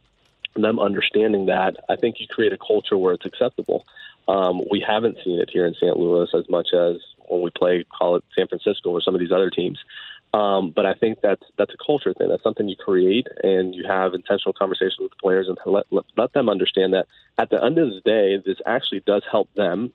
and 0.55 0.65
them 0.65 0.79
understanding 0.79 1.47
that, 1.47 1.77
I 1.89 1.97
think 1.97 2.21
you 2.21 2.27
create 2.27 2.53
a 2.53 2.59
culture 2.59 2.97
where 2.97 3.15
it's 3.15 3.27
acceptable. 3.27 3.87
Um, 4.29 4.63
we 4.71 4.81
haven't 4.81 5.19
seen 5.25 5.41
it 5.41 5.51
here 5.51 5.67
in 5.67 5.75
St. 5.75 5.97
Louis 5.97 6.29
as 6.35 6.49
much 6.49 6.73
as 6.73 6.99
when 7.31 7.43
we 7.43 7.51
play, 7.51 7.85
call 7.85 8.17
it 8.17 8.25
San 8.37 8.49
Francisco 8.49 8.91
or 8.91 9.01
some 9.01 9.15
of 9.15 9.21
these 9.21 9.33
other 9.33 9.51
teams. 9.51 9.79
Um, 10.33 10.71
but 10.71 10.87
I 10.87 10.95
think 10.95 11.19
that's 11.23 11.43
that's 11.59 11.75
a 11.75 11.85
culture 11.85 12.15
thing. 12.15 12.29
That's 12.29 12.43
something 12.43 12.69
you 12.69 12.77
create, 12.77 13.27
and 13.43 13.75
you 13.75 13.85
have 13.89 14.15
intentional 14.15 14.53
conversations 14.53 14.99
with 15.01 15.11
the 15.11 15.17
players, 15.21 15.49
and 15.49 15.59
let, 15.67 15.87
let 15.91 16.05
let 16.17 16.33
them 16.33 16.49
understand 16.49 16.95
that 16.95 17.07
at 17.37 17.51
the 17.51 17.63
end 17.63 17.79
of 17.79 17.91
the 17.91 18.01
day, 18.01 18.41
this 18.45 18.59
actually 18.65 19.01
does 19.01 19.23
help 19.31 19.53
them 19.55 19.93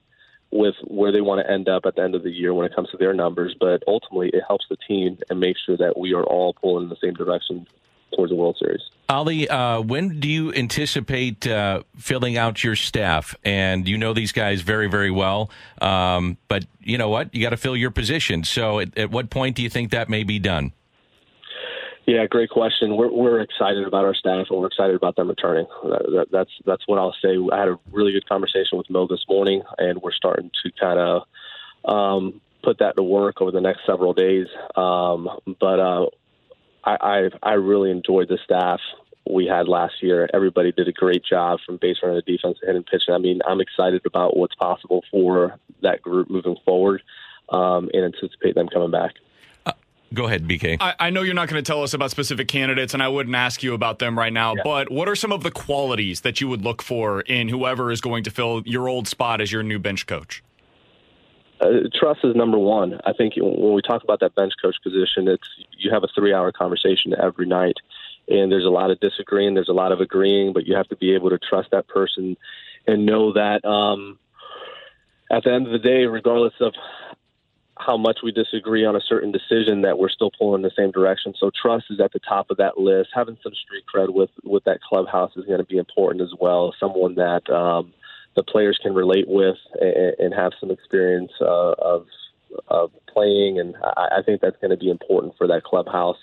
with 0.52 0.76
where 0.86 1.12
they 1.12 1.22
want 1.22 1.46
to 1.46 1.52
end 1.52 1.70
up 1.70 1.86
at 1.86 1.96
the 1.96 2.02
end 2.02 2.16
of 2.16 2.24
the 2.24 2.32
year 2.32 2.54
when 2.54 2.66
it 2.66 2.76
comes 2.76 2.90
to 2.92 2.98
their 2.98 3.14
numbers. 3.14 3.56
But 3.58 3.84
ultimately, 3.88 4.30
it 4.30 4.44
helps 4.46 4.66
the 4.70 4.78
team 4.88 5.20
and 5.30 5.40
make 5.40 5.56
sure 5.66 5.78
that 5.78 5.98
we 5.98 6.14
are 6.14 6.24
all 6.24 6.54
pulling 6.54 6.84
in 6.84 6.90
the 6.90 6.98
same 7.02 7.14
direction 7.14 7.66
towards 8.14 8.32
the 8.32 8.36
World 8.36 8.58
Series. 8.60 8.82
Oli, 9.08 9.48
uh, 9.48 9.82
when 9.82 10.20
do 10.20 10.28
you 10.28 10.52
anticipate 10.54 11.46
uh, 11.46 11.84
filling 11.98 12.38
out 12.38 12.64
your 12.64 12.76
staff? 12.76 13.36
And 13.44 13.88
you 13.88 13.98
know 13.98 14.14
these 14.14 14.32
guys 14.32 14.62
very, 14.62 14.88
very 14.88 15.12
well. 15.12 15.52
Um, 15.80 16.38
but 16.48 16.66
you 16.82 16.98
know 16.98 17.10
what? 17.10 17.34
You 17.34 17.42
got 17.42 17.52
to 17.52 17.58
fill 17.58 17.78
your 17.78 17.92
position. 17.92 18.44
So, 18.44 18.80
at, 18.80 18.98
at, 18.98 19.12
what 19.12 19.30
point 19.30 19.56
do 19.56 19.62
you 19.62 19.70
think 19.70 19.92
that 19.92 20.10
may 20.10 20.24
be 20.24 20.40
done? 20.40 20.74
Yeah, 22.08 22.26
great 22.28 22.50
question. 22.50 22.96
We're, 22.96 23.12
we're 23.12 23.42
excited 23.42 23.88
about 23.88 24.06
our 24.06 24.14
staff, 24.14 24.48
and 24.50 24.60
we're 24.60 24.68
excited 24.68 24.96
about 24.96 25.16
them 25.16 25.28
returning. 25.28 25.66
That, 25.84 26.04
that, 26.12 26.28
that's 26.32 26.52
that's 26.66 26.84
what 26.88 27.00
I'll 27.00 27.16
say. 27.22 27.38
I 27.52 27.60
had 27.60 27.68
a 27.68 27.80
really 27.92 28.12
good 28.12 28.28
conversation 28.28 28.78
with 28.78 28.90
Mo 28.90 29.08
this 29.08 29.26
morning, 29.28 29.62
and 29.78 30.02
we're 30.02 30.14
starting 30.14 30.52
to 30.64 30.72
kind 30.80 31.00
of 31.00 31.24
um, 31.92 32.42
put 32.64 32.80
that 32.80 32.96
to 32.96 33.04
work 33.04 33.42
over 33.42 33.52
the 33.52 33.62
next 33.62 33.82
several 33.88 34.14
days. 34.14 34.48
Um, 34.76 35.30
but 35.60 35.80
uh, 35.80 36.06
I, 36.86 37.30
I 37.44 37.52
I 37.52 37.54
really 37.54 37.92
enjoyed 37.92 38.30
the 38.30 38.38
staff 38.44 38.80
we 39.30 39.46
had 39.48 39.68
last 39.68 40.02
year. 40.02 40.30
Everybody 40.34 40.72
did 40.72 40.88
a 40.88 40.92
great 40.92 41.24
job 41.26 41.60
from 41.66 41.78
base 41.78 41.98
running 42.04 42.22
the 42.26 42.32
defense 42.32 42.60
and 42.62 42.68
hitting 42.68 42.84
pitching. 42.84 43.14
I 43.14 43.18
mean, 43.18 43.42
I'm 43.48 43.60
excited 43.60 44.06
about 44.06 44.38
what's 44.38 44.56
possible 44.56 45.04
for 45.10 45.58
that 45.82 46.02
group 46.02 46.30
moving 46.30 46.58
forward, 46.64 47.02
um, 47.50 47.90
and 47.94 48.06
anticipate 48.06 48.56
them 48.56 48.68
coming 48.68 48.92
back. 48.92 49.14
Uh, 49.66 49.74
go 50.14 50.26
ahead, 50.26 50.48
BK. 50.48 50.78
I, 50.80 50.94
I 51.00 51.10
know 51.10 51.24
you're 51.24 51.34
not 51.34 51.50
going 51.50 51.62
to 51.62 51.68
tell 51.68 51.82
us 51.82 51.94
about 51.94 52.12
specific 52.12 52.48
candidates, 52.48 52.94
and 52.94 53.02
I 53.02 53.08
wouldn't 53.08 53.36
ask 53.36 53.64
you 53.64 53.74
about 53.74 54.00
them 54.00 54.18
right 54.18 54.34
now. 54.34 54.54
Yeah. 54.56 54.62
But 54.64 54.92
what 54.92 55.10
are 55.10 55.16
some 55.16 55.32
of 55.32 55.42
the 55.42 55.52
qualities 55.52 56.22
that 56.22 56.40
you 56.40 56.48
would 56.48 56.62
look 56.62 56.84
for 56.84 57.22
in 57.22 57.50
whoever 57.50 57.92
is 57.92 58.02
going 58.02 58.24
to 58.26 58.32
fill 58.32 58.62
your 58.66 58.88
old 58.88 59.08
spot 59.08 59.42
as 59.42 59.52
your 59.52 59.64
new 59.64 59.80
bench 59.80 60.06
coach? 60.06 60.44
Uh, 61.66 61.90
trust 61.94 62.20
is 62.24 62.36
number 62.36 62.58
one. 62.60 63.00
I 63.06 63.14
think 63.14 63.34
when 63.38 63.74
we 63.74 63.82
talk 63.82 64.04
about 64.04 64.20
that 64.20 64.36
bench 64.36 64.54
coach 64.62 64.76
position, 64.84 65.28
it's 65.28 65.48
you 65.78 65.92
have 65.92 66.04
a 66.04 66.08
three-hour 66.14 66.52
conversation 66.52 67.14
every 67.22 67.48
night, 67.48 67.78
and 68.28 68.52
there's 68.52 68.66
a 68.66 68.70
lot 68.70 68.92
of 68.92 69.00
disagreeing, 69.00 69.56
there's 69.56 69.70
a 69.70 69.74
lot 69.74 69.92
of 69.92 70.00
agreeing, 70.00 70.54
but 70.54 70.66
you 70.66 70.76
have 70.76 70.88
to 70.90 70.96
be 70.96 71.14
able 71.16 71.30
to 71.30 71.40
trust 71.40 71.72
that 71.72 71.88
person 71.88 72.38
and 72.86 73.06
know 73.06 73.34
that 73.34 73.66
um, 73.66 74.20
at 75.32 75.44
the 75.44 75.52
end 75.52 75.66
of 75.66 75.74
the 75.74 75.80
day, 75.80 76.06
regardless 76.06 76.54
of 76.60 76.74
how 77.78 77.98
much 77.98 78.20
we 78.24 78.32
disagree 78.32 78.86
on 78.86 78.96
a 78.96 79.02
certain 79.02 79.32
decision, 79.32 79.82
that 79.82 79.98
we're 79.98 80.10
still 80.10 80.32
pulling 80.38 80.60
in 80.60 80.62
the 80.62 80.72
same 80.78 80.92
direction. 80.92 81.34
So 81.38 81.52
trust 81.62 81.86
is 81.90 82.00
at 82.00 82.14
the 82.14 82.20
top 82.20 82.50
of 82.50 82.58
that 82.58 82.78
list. 82.78 83.10
Having 83.14 83.38
some 83.44 83.54
street 83.54 83.84
cred 83.94 84.14
with 84.14 84.30
with 84.44 84.64
that 84.66 84.82
clubhouse 84.82 85.32
is 85.36 85.46
going 85.46 85.60
to 85.60 85.66
be 85.66 85.78
important 85.78 86.22
as 86.22 86.34
well. 86.40 86.74
Someone 86.80 87.16
that 87.16 87.50
um, 87.50 87.94
the 88.36 88.44
players 88.44 88.80
can 88.82 88.94
relate 88.94 89.28
with 89.28 89.58
and, 89.80 90.16
and 90.20 90.34
have 90.34 90.54
some 90.60 90.72
experience 90.72 91.32
uh, 91.42 91.74
of 91.74 92.06
of 92.68 92.92
playing, 93.08 93.60
and 93.60 93.76
I, 93.84 94.20
I 94.20 94.22
think 94.26 94.42
that's 94.42 94.58
going 94.62 94.72
to 94.72 94.78
be 94.78 94.90
important 94.90 95.36
for 95.38 95.48
that 95.48 95.64
clubhouse. 95.64 96.18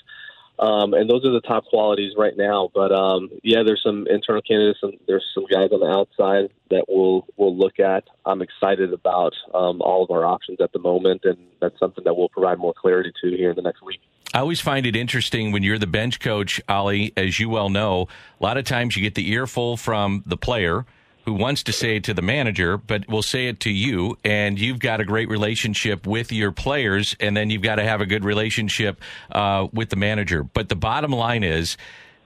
Um, 0.59 0.95
and 0.95 1.11
those 1.11 1.25
are 1.25 1.33
the 1.33 1.41
top 1.41 1.65
qualities 1.65 2.13
right 2.17 2.37
now. 2.37 2.71
But 2.75 2.93
um, 2.93 3.31
yeah, 3.43 3.63
there's 3.65 3.83
some 3.83 4.07
internal 4.09 4.43
candidates, 4.43 4.79
and 4.83 4.95
there's 5.07 5.25
some 5.35 5.47
guys 5.47 5.71
on 5.73 5.81
the 5.81 5.87
outside 5.87 6.51
that 6.71 6.85
we'll 6.89 7.27
we'll 7.37 7.57
look 7.57 7.81
at. 7.81 8.05
I'm 8.25 8.43
excited 8.43 8.93
about 8.93 9.35
um, 9.55 9.81
all 9.83 10.05
of 10.05 10.11
our 10.11 10.25
options 10.25 10.61
at 10.61 10.73
the 10.73 10.79
moment, 10.79 11.23
and 11.25 11.39
that's 11.61 11.79
something 11.79 12.05
that 12.05 12.15
we'll 12.15 12.29
provide 12.29 12.59
more 12.59 12.75
clarity 12.75 13.13
to 13.23 13.31
here 13.37 13.51
in 13.51 13.57
the 13.57 13.63
next 13.63 13.83
week. 13.83 14.01
I 14.35 14.39
always 14.39 14.61
find 14.61 14.87
it 14.87 14.97
interesting 14.97 15.53
when 15.53 15.63
you're 15.63 15.79
the 15.79 15.87
bench 15.87 16.19
coach, 16.21 16.61
Oli, 16.69 17.13
as 17.17 17.39
you 17.39 17.51
well 17.51 17.69
know. 17.69 18.09
A 18.41 18.43
lot 18.43 18.57
of 18.57 18.65
times 18.65 18.97
you 18.97 19.03
get 19.03 19.15
the 19.15 19.31
earful 19.33 19.77
from 19.77 20.23
the 20.25 20.39
player 20.39 20.87
who 21.25 21.33
wants 21.33 21.63
to 21.63 21.73
say 21.73 21.97
it 21.97 22.05
to 22.05 22.15
the 22.15 22.23
manager, 22.23 22.77
but 22.77 23.09
will 23.09 23.23
say 23.23 23.47
it 23.47 23.61
to 23.61 23.71
you, 23.71 24.19
and 24.25 24.59
you've 24.59 24.81
got 24.81 25.01
a 25.01 25.05
great 25.05 25.29
relationship 25.29 26.07
with 26.07 26.33
your 26.33 26.51
players, 26.51 27.15
and 27.21 27.37
then 27.37 27.49
you've 27.49 27.63
got 27.63 27.77
to 27.77 27.85
have 27.85 28.01
a 28.01 28.07
good 28.07 28.25
relationship 28.25 29.01
uh, 29.31 29.69
with 29.73 29.91
the 29.91 29.97
manager. 29.97 30.43
But 30.43 30.69
the 30.69 30.77
bottom 30.77 31.13
line 31.13 31.45
is, 31.45 31.77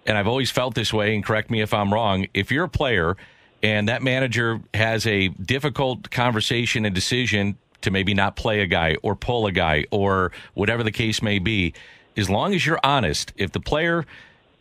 and 0.07 0.17
I've 0.17 0.29
always 0.29 0.51
felt 0.51 0.75
this 0.75 0.93
way, 0.93 1.15
and 1.15 1.25
correct 1.25 1.51
me 1.51 1.61
if 1.61 1.75
I'm 1.75 1.93
wrong, 1.93 2.27
if 2.33 2.51
you're 2.51 2.65
a 2.65 2.69
player 2.69 3.17
and 3.63 3.89
that 3.89 4.03
manager 4.03 4.61
has 4.75 5.07
a 5.07 5.29
difficult 5.29 6.11
conversation 6.11 6.85
and 6.85 6.95
decision 6.95 7.57
to 7.83 7.91
maybe 7.91 8.15
not 8.15 8.37
play 8.37 8.61
a 8.61 8.67
guy 8.67 8.97
or 9.03 9.17
pull 9.17 9.47
a 9.47 9.53
guy 9.53 9.85
or 9.91 10.33
whatever 10.55 10.83
the 10.83 10.93
case 10.93 11.23
may 11.23 11.39
be, 11.39 11.75
as 12.17 12.31
long 12.31 12.55
as 12.55 12.65
you're 12.65 12.81
honest, 12.83 13.33
if 13.37 13.53
the 13.53 13.61
player 13.61 14.07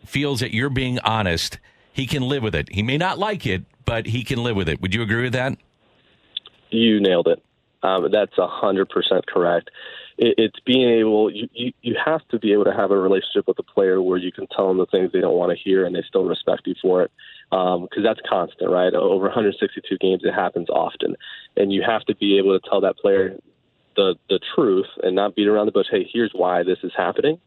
feels 0.05 0.39
that 0.39 0.53
you're 0.53 0.69
being 0.69 0.99
honest, 0.99 1.59
he 1.93 2.05
can 2.05 2.23
live 2.23 2.43
with 2.43 2.55
it. 2.55 2.69
He 2.71 2.83
may 2.83 2.97
not 2.97 3.19
like 3.19 3.45
it, 3.45 3.63
but 3.85 4.07
he 4.07 4.23
can 4.23 4.43
live 4.43 4.55
with 4.55 4.69
it. 4.69 4.81
Would 4.81 4.93
you 4.93 5.01
agree 5.01 5.23
with 5.23 5.33
that? 5.33 5.57
You 6.69 6.99
nailed 6.99 7.27
it. 7.27 7.41
Um, 7.83 8.09
that's 8.11 8.37
a 8.37 8.47
hundred 8.47 8.89
percent 8.89 9.27
correct. 9.27 9.69
It, 10.17 10.35
it's 10.37 10.59
being 10.65 10.89
able 10.89 11.31
you, 11.31 11.47
you 11.53 11.71
you 11.81 11.95
have 12.03 12.27
to 12.29 12.39
be 12.39 12.51
able 12.53 12.65
to 12.65 12.73
have 12.73 12.89
a 12.91 12.97
relationship 12.97 13.47
with 13.47 13.59
a 13.59 13.63
player 13.63 14.01
where 14.01 14.17
you 14.17 14.31
can 14.31 14.47
tell 14.47 14.67
them 14.67 14.77
the 14.77 14.87
things 14.87 15.11
they 15.11 15.21
don't 15.21 15.37
want 15.37 15.55
to 15.55 15.63
hear 15.63 15.85
and 15.85 15.95
they 15.95 16.03
still 16.07 16.25
respect 16.25 16.65
you 16.65 16.73
for 16.81 17.03
it 17.03 17.11
because 17.51 17.97
um, 17.97 18.03
that's 18.03 18.19
constant, 18.27 18.71
right? 18.71 18.93
Over 18.93 19.25
162 19.25 19.97
games, 19.99 20.23
it 20.23 20.33
happens 20.33 20.67
often, 20.69 21.15
and 21.55 21.71
you 21.71 21.83
have 21.85 22.03
to 22.05 22.15
be 22.15 22.39
able 22.39 22.59
to 22.59 22.69
tell 22.69 22.81
that 22.81 22.97
player 22.97 23.37
the 23.95 24.15
the 24.29 24.39
truth 24.55 24.87
and 25.03 25.15
not 25.15 25.35
beat 25.35 25.47
around 25.47 25.67
the 25.67 25.71
bush. 25.71 25.87
Hey, 25.91 26.09
here's 26.11 26.31
why 26.33 26.63
this 26.63 26.79
is 26.81 26.91
happening 26.97 27.39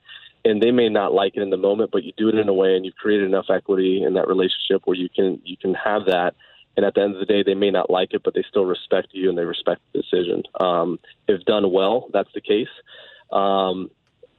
and 0.49 0.63
they 0.63 0.71
may 0.71 0.89
not 0.89 1.13
like 1.13 1.37
it 1.37 1.43
in 1.43 1.51
the 1.51 1.57
moment, 1.57 1.91
but 1.91 2.05
you 2.05 2.13
do 2.17 2.29
it 2.29 2.35
in 2.35 2.49
a 2.49 2.55
way 2.55 2.75
and 2.75 2.85
you've 2.85 2.97
created 2.97 3.27
enough 3.27 3.47
equity 3.51 4.03
in 4.03 4.15
that 4.15 4.29
relationship 4.29 4.83
where 4.85 4.97
you 4.97 5.09
can 5.09 5.41
you 5.45 5.57
can 5.57 5.75
have 5.75 6.07
that. 6.07 6.35
And 6.77 6.87
at 6.87 6.95
the 6.95 7.03
end 7.03 7.15
of 7.15 7.21
the 7.21 7.27
day, 7.27 7.43
they 7.43 7.55
may 7.55 7.71
not 7.71 7.91
like 7.91 8.15
it, 8.15 8.23
but 8.23 8.35
they 8.35 8.45
still 8.49 8.65
respect 8.65 9.09
you 9.13 9.29
and 9.29 9.37
they 9.37 9.45
respect 9.45 9.81
the 9.93 10.01
decision. 10.01 10.45
Um, 10.61 11.01
if 11.27 11.45
done 11.45 11.73
well, 11.73 12.09
that's 12.13 12.33
the 12.35 12.41
case. 12.41 12.69
Um, 13.33 13.91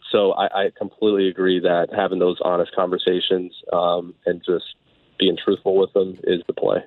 so 0.09 0.31
I, 0.31 0.45
I 0.45 0.71
completely 0.75 1.27
agree 1.27 1.59
that 1.59 1.89
having 1.93 2.19
those 2.19 2.37
honest 2.41 2.73
conversations 2.73 3.53
um, 3.73 4.15
and 4.25 4.41
just 4.43 4.65
being 5.19 5.37
truthful 5.37 5.75
with 5.75 5.91
them 5.93 6.17
is 6.23 6.41
the 6.47 6.53
play. 6.53 6.79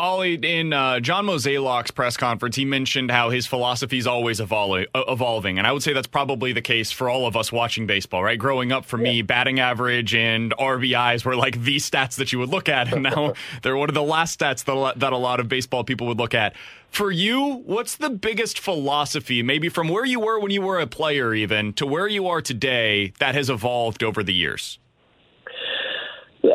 Ollie, 0.00 0.36
in 0.36 0.72
uh, 0.72 0.98
John 1.00 1.26
Mozeliak's 1.26 1.90
press 1.90 2.16
conference, 2.16 2.56
he 2.56 2.64
mentioned 2.64 3.10
how 3.10 3.28
his 3.28 3.46
philosophy 3.46 3.98
is 3.98 4.06
always 4.06 4.40
evol- 4.40 4.86
uh, 4.94 5.02
evolving. 5.08 5.58
And 5.58 5.66
I 5.66 5.72
would 5.72 5.82
say 5.82 5.92
that's 5.92 6.06
probably 6.06 6.54
the 6.54 6.62
case 6.62 6.90
for 6.90 7.10
all 7.10 7.26
of 7.26 7.36
us 7.36 7.52
watching 7.52 7.86
baseball, 7.86 8.24
right? 8.24 8.38
Growing 8.38 8.72
up, 8.72 8.86
for 8.86 8.96
yeah. 8.96 9.02
me, 9.02 9.20
batting 9.20 9.60
average 9.60 10.14
and 10.14 10.52
RBIs 10.52 11.26
were 11.26 11.36
like 11.36 11.60
the 11.60 11.76
stats 11.76 12.16
that 12.16 12.32
you 12.32 12.38
would 12.38 12.48
look 12.48 12.70
at. 12.70 12.90
And 12.90 13.02
now 13.02 13.34
they're 13.62 13.76
one 13.76 13.90
of 13.90 13.94
the 13.94 14.02
last 14.02 14.40
stats 14.40 14.64
that, 14.64 14.98
that 15.00 15.12
a 15.12 15.18
lot 15.18 15.38
of 15.38 15.50
baseball 15.50 15.84
people 15.84 16.06
would 16.06 16.16
look 16.16 16.32
at. 16.32 16.56
For 16.88 17.10
you, 17.10 17.56
what's 17.66 17.96
the 17.96 18.08
biggest 18.08 18.58
philosophy, 18.58 19.42
maybe 19.42 19.68
from 19.68 19.88
where 19.88 20.06
you 20.06 20.18
were 20.18 20.40
when 20.40 20.50
you 20.50 20.62
were 20.62 20.80
a 20.80 20.86
player, 20.86 21.34
even 21.34 21.74
to 21.74 21.84
where 21.84 22.08
you 22.08 22.26
are 22.26 22.40
today, 22.40 23.12
that 23.18 23.34
has 23.34 23.50
evolved 23.50 24.02
over 24.02 24.22
the 24.22 24.32
years? 24.32 24.78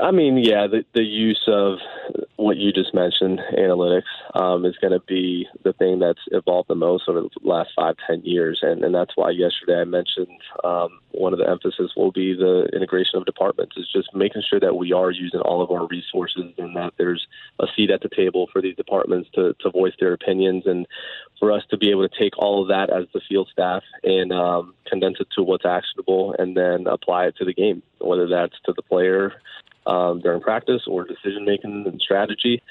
I 0.02 0.10
mean, 0.10 0.40
yeah, 0.40 0.66
the, 0.66 0.84
the 0.96 1.04
use 1.04 1.44
of 1.48 1.78
what 2.46 2.58
you 2.58 2.72
just 2.72 2.94
mentioned, 2.94 3.42
analytics, 3.58 4.04
um, 4.36 4.66
is 4.66 4.76
going 4.80 4.94
to 4.94 5.00
be 5.08 5.48
the 5.64 5.74
thing 5.74 5.98
that's 5.98 6.20
evolved 6.28 6.70
the 6.70 6.76
most 6.76 7.10
over 7.10 7.22
the 7.22 7.30
last 7.42 7.72
five, 7.76 7.96
ten 8.06 8.22
years, 8.24 8.60
and, 8.62 8.84
and 8.84 8.94
that's 8.94 9.14
why 9.16 9.32
yesterday 9.32 9.82
I 9.82 9.84
mentioned 9.84 10.28
um, 10.64 11.00
one 11.10 11.34
of 11.34 11.40
the 11.40 11.50
emphasis 11.50 11.94
will 11.98 12.12
be 12.12 12.36
the 12.36 12.70
integration 12.72 13.18
of 13.18 13.26
departments. 13.26 13.76
Is 13.78 13.92
just 13.92 14.14
making 14.14 14.44
sure 14.48 14.60
that 14.60 14.76
we 14.76 14.94
are 14.94 15.10
using 15.10 15.40
all 15.40 15.64
of 15.64 15.72
our 15.72 15.88
resources 15.88 16.54
and 16.60 16.76
that 16.76 16.94
there's 17.00 17.26
a 17.60 17.66
seat 17.76 17.90
at 17.90 18.02
the 18.02 18.10
table 18.16 18.48
for 18.54 18.62
these 18.62 18.76
departments 18.76 19.28
to, 19.34 19.56
to 19.62 19.72
voice 19.72 19.94
their 20.00 20.14
opinions, 20.14 20.68
and 20.68 20.86
for 21.40 21.52
us 21.52 21.64
to 21.72 21.78
be 21.78 21.90
able 21.90 22.08
to 22.08 22.16
take 22.16 22.38
all 22.38 22.62
of 22.62 22.68
that 22.68 22.92
as 22.92 23.08
the 23.12 23.22
field 23.28 23.50
staff 23.52 23.82
and 24.04 24.32
um, 24.32 24.76
condense 24.86 25.18
it 25.20 25.30
to 25.36 25.42
what's 25.42 25.66
actionable, 25.66 26.36
and 26.38 26.56
then 26.56 26.86
apply 26.86 27.26
it 27.26 27.36
to 27.38 27.46
the 27.46 27.56
game, 27.56 27.82
whether 27.98 28.28
that's 28.28 28.54
to 28.68 28.74
the 28.74 28.84
player 28.84 29.34
um, 29.86 30.22
during 30.22 30.42
practice 30.42 30.84
or 30.88 31.06
decision 31.06 31.46
making 31.46 31.86
and 31.86 32.02
strategy. 32.02 32.62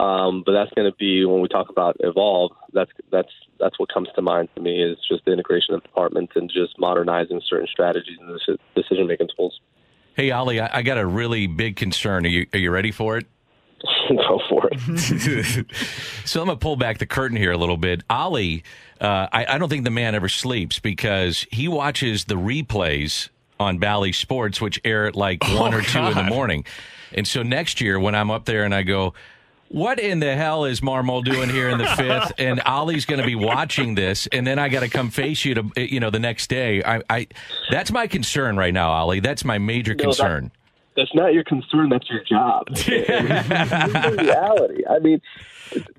Um, 0.00 0.42
but 0.44 0.52
that's 0.52 0.72
going 0.74 0.90
to 0.90 0.96
be 0.96 1.24
when 1.24 1.40
we 1.40 1.48
talk 1.48 1.68
about 1.68 1.96
evolve. 2.00 2.52
That's 2.72 2.90
that's 3.12 3.30
that's 3.60 3.78
what 3.78 3.92
comes 3.92 4.08
to 4.16 4.22
mind 4.22 4.48
to 4.56 4.60
me 4.60 4.82
is 4.82 4.98
just 5.08 5.24
the 5.24 5.32
integration 5.32 5.74
of 5.74 5.82
departments 5.82 6.32
and 6.34 6.50
just 6.50 6.78
modernizing 6.78 7.40
certain 7.48 7.68
strategies 7.68 8.18
and 8.20 8.58
decision 8.74 9.06
making 9.06 9.28
tools. 9.36 9.60
Hey, 10.16 10.32
Oli, 10.32 10.60
I, 10.60 10.78
I 10.78 10.82
got 10.82 10.98
a 10.98 11.06
really 11.06 11.46
big 11.46 11.76
concern. 11.76 12.26
Are 12.26 12.28
you 12.28 12.46
are 12.52 12.58
you 12.58 12.70
ready 12.72 12.90
for 12.90 13.18
it? 13.18 13.26
Go 14.08 14.40
for 14.48 14.68
it. 14.72 15.66
so 16.24 16.40
I'm 16.40 16.46
gonna 16.46 16.58
pull 16.58 16.76
back 16.76 16.98
the 16.98 17.06
curtain 17.06 17.36
here 17.36 17.52
a 17.52 17.56
little 17.56 17.76
bit. 17.76 18.02
Ollie, 18.10 18.64
uh, 19.00 19.28
I, 19.32 19.46
I 19.48 19.58
don't 19.58 19.68
think 19.68 19.84
the 19.84 19.90
man 19.90 20.14
ever 20.14 20.28
sleeps 20.28 20.80
because 20.80 21.46
he 21.52 21.68
watches 21.68 22.24
the 22.24 22.34
replays 22.34 23.28
on 23.60 23.78
Bally 23.78 24.12
Sports, 24.12 24.60
which 24.60 24.80
air 24.84 25.06
at 25.06 25.14
like 25.16 25.38
Oh, 25.42 25.60
one 25.60 25.74
or 25.74 25.82
two 25.82 25.98
in 26.00 26.14
the 26.14 26.22
morning. 26.24 26.64
And 27.12 27.26
so 27.26 27.42
next 27.42 27.80
year, 27.80 27.98
when 28.00 28.14
I'm 28.14 28.30
up 28.30 28.44
there 28.44 28.64
and 28.64 28.74
I 28.74 28.82
go, 28.82 29.14
what 29.68 29.98
in 29.98 30.20
the 30.20 30.34
hell 30.36 30.64
is 30.66 30.80
Marmol 30.80 31.24
doing 31.24 31.48
here 31.48 31.68
in 31.68 31.78
the 31.78 31.86
fifth? 31.96 32.32
And 32.38 32.60
Ollie's 32.66 33.06
going 33.06 33.20
to 33.20 33.26
be 33.26 33.34
watching 33.34 33.94
this, 33.94 34.26
and 34.28 34.46
then 34.46 34.58
I 34.58 34.68
got 34.68 34.80
to 34.80 34.88
come 34.88 35.10
face 35.10 35.44
you 35.44 35.54
to 35.54 35.70
eh, 35.76 35.86
you 35.90 36.00
know 36.00 36.10
the 36.10 36.18
next 36.18 36.48
day. 36.48 36.82
I, 36.82 37.02
I 37.08 37.26
that's 37.70 37.90
my 37.90 38.06
concern 38.06 38.56
right 38.56 38.74
now, 38.74 38.90
Ollie. 38.90 39.20
That's 39.20 39.44
my 39.44 39.58
major 39.58 39.94
that- 39.94 40.02
concern. 40.02 40.50
That's 40.96 41.14
not 41.14 41.34
your 41.34 41.44
concern. 41.44 41.88
That's 41.88 42.08
your 42.08 42.22
job. 42.22 42.68
The 42.74 44.16
reality. 44.18 44.82
I 44.88 44.98
mean, 44.98 45.20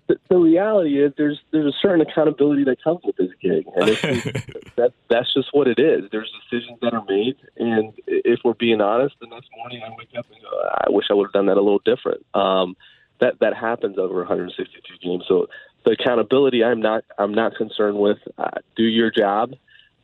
the, 0.08 0.18
the 0.30 0.38
reality 0.38 1.02
is 1.02 1.14
there's 1.18 1.40
there's 1.52 1.74
a 1.74 1.78
certain 1.82 2.02
accountability 2.02 2.64
that 2.66 2.82
comes 2.84 3.02
with 3.04 3.16
this 3.18 3.32
gig, 3.42 3.66
and 3.76 3.88
just, 3.88 4.02
that 4.76 4.94
that's 5.10 5.34
just 5.34 5.50
what 5.52 5.68
it 5.68 5.80
is. 5.80 6.10
There's 6.12 6.32
decisions 6.50 6.80
that 6.82 6.94
are 6.94 7.04
made, 7.08 7.36
and 7.58 7.94
if 8.08 8.40
we're 8.44 8.54
being 8.54 8.82
honest, 8.82 9.16
the 9.20 9.28
next 9.28 9.50
morning 9.58 9.82
I 9.84 9.90
wake 9.98 10.10
up 10.18 10.26
and 10.32 10.42
go, 10.42 10.50
I 10.82 10.90
wish 10.90 11.08
I 11.10 11.14
would 11.14 11.26
have 11.26 11.34
done 11.34 11.48
that 11.48 11.58
a 11.58 11.62
little 11.62 11.82
different. 11.84 12.26
Um, 12.34 12.76
that 13.20 13.40
that 13.40 13.56
happens 13.56 13.98
over 13.98 14.16
162 14.20 14.82
games. 15.02 15.24
So 15.28 15.48
the 15.86 15.92
accountability, 15.92 16.64
I'm 16.64 16.82
not 16.82 17.04
I'm 17.18 17.34
not 17.34 17.56
concerned 17.56 17.98
with. 17.98 18.18
Uh, 18.38 18.50
do 18.76 18.84
your 18.84 19.12
job. 19.12 19.54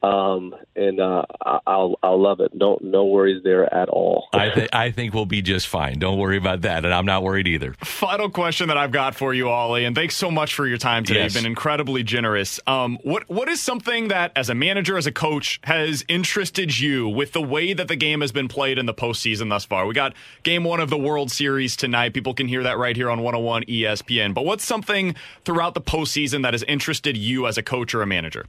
Um, 0.04 0.56
and 0.76 1.00
uh, 1.00 1.24
I- 1.46 1.60
I'll 1.68 1.96
I'll 2.02 2.20
love 2.22 2.40
it. 2.40 2.54
No 2.56 2.80
no 2.82 3.06
worries 3.06 3.44
there 3.44 3.72
at 3.74 3.88
all. 3.88 4.28
I 4.34 4.50
think 4.50 4.70
I 4.74 4.90
think 4.92 5.14
we'll 5.14 5.26
be 5.28 5.42
just 5.44 5.68
fine. 5.68 6.00
Don't 6.00 6.18
worry 6.18 6.38
about 6.38 6.62
that, 6.62 6.86
and 6.86 6.94
I'm 6.94 7.06
not 7.06 7.22
worried 7.24 7.48
either. 7.48 7.74
Final 7.84 8.30
question 8.30 8.68
that 8.70 8.78
I've 8.78 8.92
got 8.92 9.14
for 9.16 9.34
you, 9.34 9.50
Ollie, 9.50 9.86
and 9.86 9.96
thanks 9.96 10.16
so 10.16 10.32
much 10.32 10.56
for 10.56 10.66
your 10.66 10.78
time 10.80 11.04
today. 11.04 11.22
Yes. 11.22 11.36
You've 11.36 11.44
been 11.44 11.50
incredibly 11.52 12.02
generous. 12.04 12.60
Um, 12.66 12.98
what 13.04 13.30
what 13.30 13.48
is 13.48 13.60
something 13.62 14.08
that, 14.08 14.32
as 14.36 14.50
a 14.50 14.56
manager, 14.56 14.98
as 14.98 15.06
a 15.06 15.12
coach, 15.12 15.60
has 15.66 16.04
interested 16.08 16.80
you 16.80 17.08
with 17.08 17.34
the 17.34 17.42
way 17.42 17.74
that 17.74 17.88
the 17.88 17.96
game 17.96 18.22
has 18.22 18.32
been 18.32 18.48
played 18.48 18.80
in 18.80 18.88
the 18.88 18.94
postseason 18.96 19.50
thus 19.50 19.66
far? 19.66 19.86
We 19.86 19.94
got 19.94 20.14
Game 20.42 20.64
One 20.64 20.80
of 20.80 20.90
the 20.90 20.98
World 20.98 21.30
Series 21.32 21.76
tonight. 21.76 22.14
People 22.14 22.34
can 22.34 22.48
hear 22.48 22.64
that 22.64 22.78
right 22.80 22.96
here 22.96 23.10
on 23.10 23.20
101 23.22 23.66
ESPN. 23.66 24.34
But 24.34 24.46
what's 24.46 24.66
something 24.66 25.16
throughout 25.46 25.76
the 25.76 25.82
postseason 25.82 26.42
that 26.42 26.54
has 26.56 26.64
interested 26.64 27.16
you 27.16 27.46
as 27.46 27.58
a 27.60 27.64
coach 27.64 27.94
or 27.94 28.02
a 28.02 28.08
manager? 28.08 28.46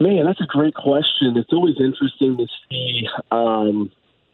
Man, 0.00 0.24
that's 0.26 0.40
a 0.40 0.46
great 0.46 0.74
question. 0.74 1.36
It's 1.36 1.52
always 1.52 1.76
interesting 1.78 2.36
to 2.36 2.46
see 2.68 3.08
um, 3.30 3.92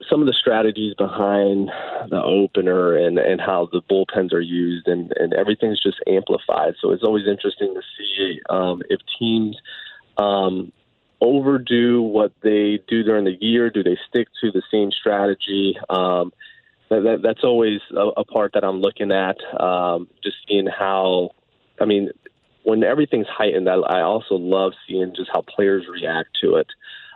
some 0.09 0.21
of 0.21 0.27
the 0.27 0.33
strategies 0.33 0.95
behind 0.95 1.71
the 2.09 2.23
opener 2.23 2.97
and, 2.97 3.19
and 3.19 3.41
how 3.41 3.69
the 3.71 3.83
bullpens 3.83 4.33
are 4.33 4.41
used, 4.41 4.89
and, 4.89 5.13
and 5.17 5.35
everything's 5.35 5.81
just 5.81 5.99
amplified. 6.07 6.75
So 6.81 6.93
it's 6.93 7.03
always 7.03 7.27
interesting 7.29 7.75
to 7.75 7.83
see 7.99 8.41
um, 8.49 8.83
if 8.89 9.01
teams 9.19 9.59
um, 10.17 10.73
overdo 11.21 12.01
what 12.01 12.33
they 12.43 12.81
do 12.89 13.03
during 13.03 13.25
the 13.25 13.37
year. 13.41 13.71
Do 13.71 13.83
they 13.83 13.99
stick 14.09 14.29
to 14.41 14.51
the 14.51 14.63
same 14.71 14.91
strategy? 14.91 15.77
Um, 15.91 16.33
that, 16.89 17.03
that, 17.03 17.21
that's 17.23 17.45
always 17.45 17.81
a, 17.95 18.09
a 18.17 18.25
part 18.25 18.55
that 18.55 18.65
I'm 18.65 18.81
looking 18.81 19.13
at. 19.13 19.37
Um, 19.61 20.09
just 20.25 20.37
seeing 20.49 20.67
how, 20.67 21.31
I 21.81 21.85
mean, 21.85 22.11
when 22.71 22.85
everything's 22.85 23.27
heightened, 23.27 23.69
I, 23.69 23.75
I 23.75 24.01
also 24.03 24.37
love 24.37 24.73
seeing 24.87 25.13
just 25.17 25.31
how 25.33 25.43
players 25.43 25.85
react 25.91 26.31
to 26.43 26.55
it, 26.55 26.69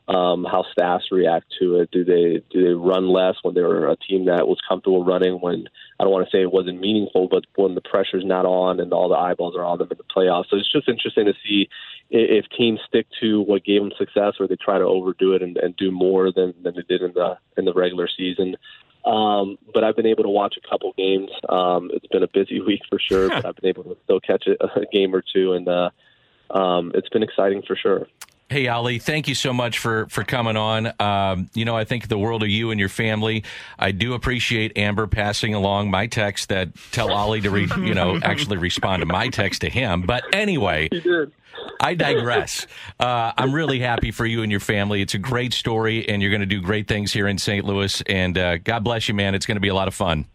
um, 0.09 0.45
how 0.45 0.64
staffs 0.73 1.12
react 1.12 1.47
to 1.61 1.77
it. 1.77 1.90
Do 1.93 2.05
they 2.05 2.43
do 2.51 2.64
they 2.67 2.75
run 2.75 3.09
less 3.09 3.37
when 3.43 3.55
they're 3.55 3.88
a 3.88 3.97
team 3.97 4.27
that 4.27 4.49
was 4.49 4.59
comfortable 4.69 5.05
running? 5.05 5.35
When 5.40 5.69
I 5.99 6.05
don't 6.05 6.12
want 6.12 6.27
to 6.29 6.37
say 6.37 6.43
it 6.43 6.53
wasn't 6.53 6.81
meaningful, 6.81 7.29
but 7.29 7.45
when 7.55 7.75
the 7.77 7.81
pressure's 7.81 8.25
not 8.25 8.45
on 8.45 8.81
and 8.81 8.93
all 8.93 9.09
the 9.09 9.14
eyeballs 9.14 9.55
are 9.57 9.64
on 9.64 9.79
them 9.79 9.88
in 9.93 9.97
the 9.97 10.12
playoffs. 10.14 10.47
So 10.51 10.57
it's 10.57 10.71
just 10.71 10.88
interesting 10.88 11.27
to 11.27 11.35
see 11.47 11.69
i- 12.12 12.17
if 12.38 12.47
teams 12.59 12.81
stick 12.87 13.07
to 13.21 13.40
what 13.43 13.64
gave 13.64 13.81
them 13.81 13.93
success, 13.97 14.35
or 14.40 14.47
they 14.49 14.57
try 14.57 14.79
to 14.79 14.85
overdo 14.85 15.33
it 15.35 15.43
and, 15.43 15.57
and 15.57 15.77
do 15.77 15.90
more 15.90 16.33
than, 16.33 16.53
than 16.62 16.75
they 16.75 16.83
did 16.83 17.01
in 17.03 17.12
the 17.14 17.38
in 17.57 17.64
the 17.64 17.73
regular 17.73 18.09
season. 18.09 18.57
Um, 19.05 19.59
but 19.73 19.85
I've 19.85 19.97
been 19.97 20.07
able 20.07 20.23
to 20.23 20.31
watch 20.31 20.57
a 20.57 20.69
couple 20.69 20.93
games. 20.97 21.31
Um, 21.49 21.90
it's 21.93 22.07
been 22.07 22.23
a 22.23 22.29
busy 22.29 22.61
week 22.67 22.81
for 22.88 22.99
sure, 22.99 23.29
but 23.29 23.45
I've 23.45 23.57
been 23.57 23.69
able 23.69 23.85
to 23.85 23.97
still 24.05 24.21
catch 24.21 24.47
a, 24.47 24.81
a 24.81 24.87
game 24.93 25.14
or 25.14 25.23
two, 25.23 25.53
and 25.53 25.69
uh, 25.69 25.90
um, 26.51 26.93
it's 26.95 27.09
been 27.09 27.23
exciting 27.23 27.62
for 27.62 27.77
sure. 27.77 28.07
Hey, 28.51 28.69
Oli, 28.69 28.99
thank 28.99 29.27
you 29.27 29.35
so 29.35 29.55
much 29.55 29.79
for, 29.79 30.07
for 30.11 30.23
coming 30.23 30.57
on. 30.57 30.93
Um, 31.01 31.49
you 31.55 31.65
know, 31.65 31.75
I 31.77 31.85
think 31.85 32.09
the 32.09 32.19
world 32.19 32.43
of 32.43 32.51
you 32.51 32.71
and 32.71 32.79
your 32.79 32.91
family. 32.91 33.43
I 33.79 33.91
do 33.91 34.13
appreciate 34.13 34.77
Amber 34.77 35.07
passing 35.07 35.55
along 35.55 35.91
my 35.91 36.07
text 36.07 36.51
that 36.51 36.69
tell 36.93 37.11
Ollie 37.11 37.41
to, 37.41 37.51
re, 37.51 37.69
you 37.79 37.95
know, 37.95 38.21
actually 38.23 38.59
respond 38.59 39.01
to 39.01 39.07
my 39.07 39.29
text 39.29 39.63
to 39.63 39.71
him. 39.71 40.03
But 40.03 40.25
anyway, 40.35 40.91
I 41.81 41.95
digress. 41.95 42.67
Uh, 43.01 43.33
I'm 43.37 43.53
really 43.55 43.81
happy 43.81 44.11
for 44.11 44.27
you 44.27 44.43
and 44.43 44.51
your 44.51 44.61
family. 44.61 45.01
It's 45.01 45.15
a 45.15 45.19
great 45.19 45.55
story, 45.55 46.07
and 46.07 46.21
you're 46.21 46.31
going 46.31 46.41
to 46.41 46.47
do 46.47 46.61
great 46.61 46.87
things 46.87 47.13
here 47.15 47.27
in 47.27 47.39
St. 47.39 47.65
Louis. 47.65 48.03
And 48.03 48.37
uh, 48.37 48.59
God 48.59 48.85
bless 48.85 49.09
you, 49.09 49.15
man. 49.15 49.35
It's 49.35 49.47
going 49.47 49.57
to 49.57 49.63
be 49.63 49.69
a 49.69 49.75
lot 49.75 49.89
of 49.89 49.95
fun. 49.95 50.27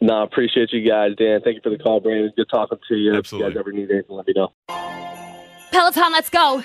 No, 0.00 0.20
I 0.20 0.24
appreciate 0.24 0.72
you 0.72 0.88
guys, 0.88 1.10
Dan. 1.18 1.40
Thank 1.42 1.56
you 1.56 1.60
for 1.62 1.70
the 1.70 1.82
call, 1.82 2.00
Brandon. 2.00 2.32
Good 2.36 2.48
talking 2.48 2.78
to 2.88 2.94
you. 2.94 3.14
Absolutely. 3.16 3.48
If 3.48 3.54
you 3.54 3.60
guys 3.60 3.60
ever 3.60 3.72
need 3.72 3.90
anything, 3.90 4.16
let 4.16 4.26
me 4.26 4.34
know. 4.36 4.52
Peloton, 5.72 6.12
let's 6.12 6.30
go. 6.30 6.64